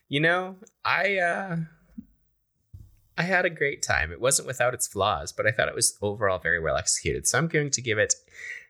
You 0.09 0.21
know, 0.21 0.55
I 0.85 1.17
uh 1.17 1.57
I 3.17 3.23
had 3.23 3.45
a 3.45 3.49
great 3.49 3.81
time. 3.81 4.11
It 4.11 4.21
wasn't 4.21 4.47
without 4.47 4.73
its 4.73 4.87
flaws, 4.87 5.31
but 5.31 5.45
I 5.47 5.51
thought 5.51 5.67
it 5.67 5.75
was 5.75 5.97
overall 6.01 6.39
very 6.39 6.59
well 6.59 6.77
executed. 6.77 7.27
So 7.27 7.37
I'm 7.37 7.47
going 7.47 7.71
to 7.71 7.81
give 7.81 7.97
it 7.97 8.13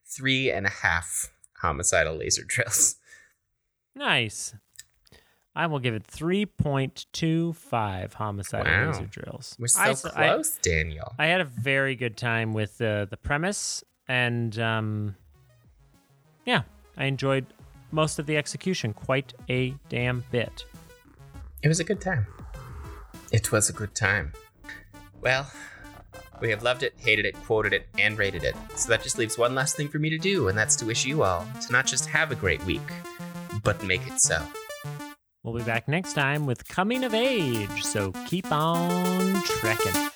three 0.05 0.49
and 0.49 0.65
a 0.65 0.69
half 0.69 1.31
homicidal 1.61 2.15
laser 2.15 2.43
drills. 2.47 2.95
nice. 3.95 4.53
I 5.55 5.65
will 5.65 5.79
give 5.79 5.95
it 5.95 6.05
3.25 6.05 8.13
homicidal 8.13 8.71
Wow. 8.71 8.91
laser 8.91 9.07
drills. 9.07 9.55
We're 9.59 9.67
so 9.67 9.81
I 9.81 9.89
s- 9.89 10.05
I- 10.05 10.27
close, 10.29 10.55
Daniel. 10.61 11.15
I 11.17 11.25
had 11.25 11.41
a 11.41 11.45
very 11.45 11.95
good 11.95 12.15
time 12.15 12.53
with 12.53 12.79
uh, 12.79 13.05
the 13.05 13.17
premise, 13.17 13.83
and 14.07 14.57
um, 14.59 15.15
yeah, 16.45 16.61
I 16.95 17.05
enjoyed 17.05 17.47
most 17.91 18.19
of 18.19 18.27
the 18.27 18.37
execution 18.37 18.93
quite 18.93 19.33
a 19.49 19.73
damn 19.89 20.23
bit. 20.31 20.63
It 21.63 21.69
was 21.69 21.79
a 21.79 21.83
good 21.83 21.99
time. 22.01 22.27
It 23.31 23.51
was 23.51 23.69
a 23.69 23.73
good 23.73 23.93
time. 23.93 24.31
Well, 25.21 25.51
we 26.39 26.49
have 26.49 26.63
loved 26.63 26.83
it, 26.83 26.93
hated 26.97 27.25
it, 27.25 27.35
quoted 27.43 27.73
it, 27.73 27.87
and 27.97 28.17
rated 28.17 28.43
it. 28.43 28.55
So 28.75 28.89
that 28.89 29.03
just 29.03 29.17
leaves 29.17 29.37
one 29.37 29.55
last 29.55 29.75
thing 29.75 29.89
for 29.89 29.99
me 29.99 30.09
to 30.09 30.17
do, 30.17 30.47
and 30.47 30.57
that's 30.57 30.75
to 30.77 30.85
wish 30.85 31.05
you 31.05 31.23
all 31.23 31.45
to 31.65 31.71
not 31.71 31.85
just 31.85 32.05
have 32.07 32.31
a 32.31 32.35
great 32.35 32.63
week, 32.65 32.81
but 33.63 33.83
make 33.83 34.05
it 34.07 34.21
so. 34.21 34.41
We'll 35.43 35.55
be 35.55 35.63
back 35.63 35.87
next 35.87 36.13
time 36.13 36.45
with 36.45 36.67
Coming 36.67 37.03
of 37.03 37.13
Age, 37.13 37.83
so 37.83 38.11
keep 38.27 38.51
on 38.51 39.41
trekking. 39.43 40.09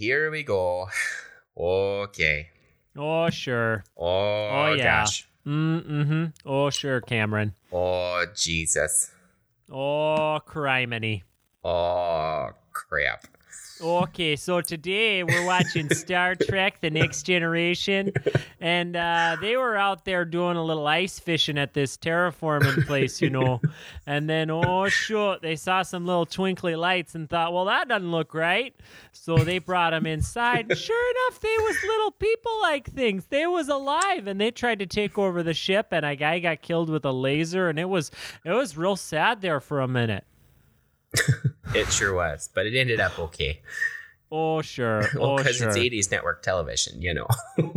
Here 0.00 0.30
we 0.30 0.42
go. 0.44 0.88
Okay. 1.58 2.48
Oh, 2.96 3.28
sure. 3.28 3.84
Oh, 3.98 4.72
yeah. 4.72 5.02
gosh. 5.02 5.28
Mm-hmm. 5.46 6.26
Oh, 6.46 6.70
sure, 6.70 7.02
Cameron. 7.02 7.52
Oh, 7.70 8.24
Jesus. 8.34 9.10
Oh, 9.70 10.38
criminy. 10.46 11.24
Oh, 11.62 12.50
crap. 12.72 13.26
Okay, 13.82 14.36
so 14.36 14.60
today 14.60 15.22
we're 15.24 15.46
watching 15.46 15.88
Star 15.88 16.34
Trek 16.34 16.80
The 16.80 16.90
Next 16.90 17.22
Generation, 17.22 18.12
and 18.60 18.94
uh, 18.94 19.38
they 19.40 19.56
were 19.56 19.74
out 19.74 20.04
there 20.04 20.26
doing 20.26 20.58
a 20.58 20.62
little 20.62 20.86
ice 20.86 21.18
fishing 21.18 21.56
at 21.56 21.72
this 21.72 21.96
terraforming 21.96 22.86
place, 22.86 23.22
you 23.22 23.30
know. 23.30 23.60
And 24.06 24.28
then, 24.28 24.50
oh, 24.50 24.88
shoot, 24.88 25.40
they 25.40 25.54
saw 25.54 25.82
some 25.82 26.04
little 26.04 26.26
twinkly 26.26 26.74
lights 26.74 27.14
and 27.14 27.30
thought, 27.30 27.52
well, 27.52 27.66
that 27.66 27.86
doesn't 27.86 28.10
look 28.10 28.34
right. 28.34 28.74
So 29.12 29.36
they 29.36 29.60
brought 29.60 29.90
them 29.90 30.04
inside. 30.04 30.66
And 30.68 30.76
sure 30.76 31.10
enough, 31.10 31.40
they 31.40 31.54
was 31.60 31.76
little 31.84 32.10
people 32.10 32.60
like 32.60 32.90
things. 32.90 33.26
They 33.26 33.46
was 33.46 33.68
alive, 33.68 34.26
and 34.26 34.40
they 34.40 34.50
tried 34.50 34.80
to 34.80 34.86
take 34.86 35.16
over 35.16 35.44
the 35.44 35.54
ship, 35.54 35.88
and 35.92 36.04
a 36.04 36.16
guy 36.16 36.40
got 36.40 36.60
killed 36.60 36.90
with 36.90 37.04
a 37.04 37.12
laser, 37.12 37.68
and 37.68 37.78
it 37.78 37.88
was 37.88 38.10
it 38.44 38.50
was 38.50 38.76
real 38.76 38.96
sad 38.96 39.42
there 39.42 39.60
for 39.60 39.80
a 39.80 39.88
minute. 39.88 40.24
It 41.74 41.90
sure 41.92 42.12
was, 42.14 42.48
but 42.52 42.66
it 42.66 42.76
ended 42.76 42.98
up 43.00 43.16
okay. 43.18 43.60
Oh 44.32 44.60
sure. 44.62 45.08
Well, 45.14 45.30
Oh 45.30 45.36
because 45.36 45.56
sure. 45.56 45.68
it's 45.68 45.78
80s 45.78 46.10
network 46.10 46.42
television, 46.42 47.00
you 47.02 47.14
know. 47.14 47.26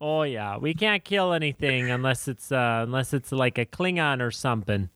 Oh 0.00 0.22
yeah, 0.22 0.58
we 0.58 0.74
can't 0.74 1.02
kill 1.02 1.32
anything 1.32 1.90
unless 1.90 2.28
it's 2.28 2.52
uh, 2.52 2.82
unless 2.86 3.12
it's 3.12 3.32
like 3.32 3.58
a 3.58 3.66
Klingon 3.66 4.20
or 4.22 4.30
something, 4.30 4.90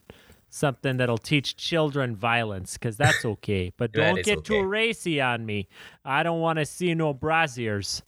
something 0.49 0.97
that'll 0.99 1.18
teach 1.18 1.57
children 1.57 2.14
violence, 2.14 2.74
because 2.74 2.97
that's 2.97 3.24
okay. 3.24 3.72
But 3.76 3.90
don't 3.90 4.22
get 4.24 4.45
too 4.45 4.62
racy 4.62 5.20
on 5.20 5.45
me. 5.45 5.66
I 6.05 6.22
don't 6.22 6.38
want 6.40 6.61
to 6.61 6.64
see 6.64 6.95
no 6.95 7.12
braziers. 7.12 8.03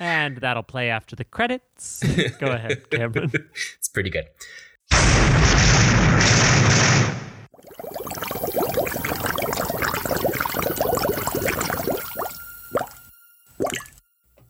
and 0.00 0.38
that'll 0.38 0.64
play 0.64 0.90
after 0.90 1.14
the 1.14 1.24
credits. 1.24 2.02
Go 2.40 2.48
ahead, 2.48 2.90
Cameron. 2.90 3.30
it's 3.78 3.88
pretty 3.88 4.10
good. 4.10 4.26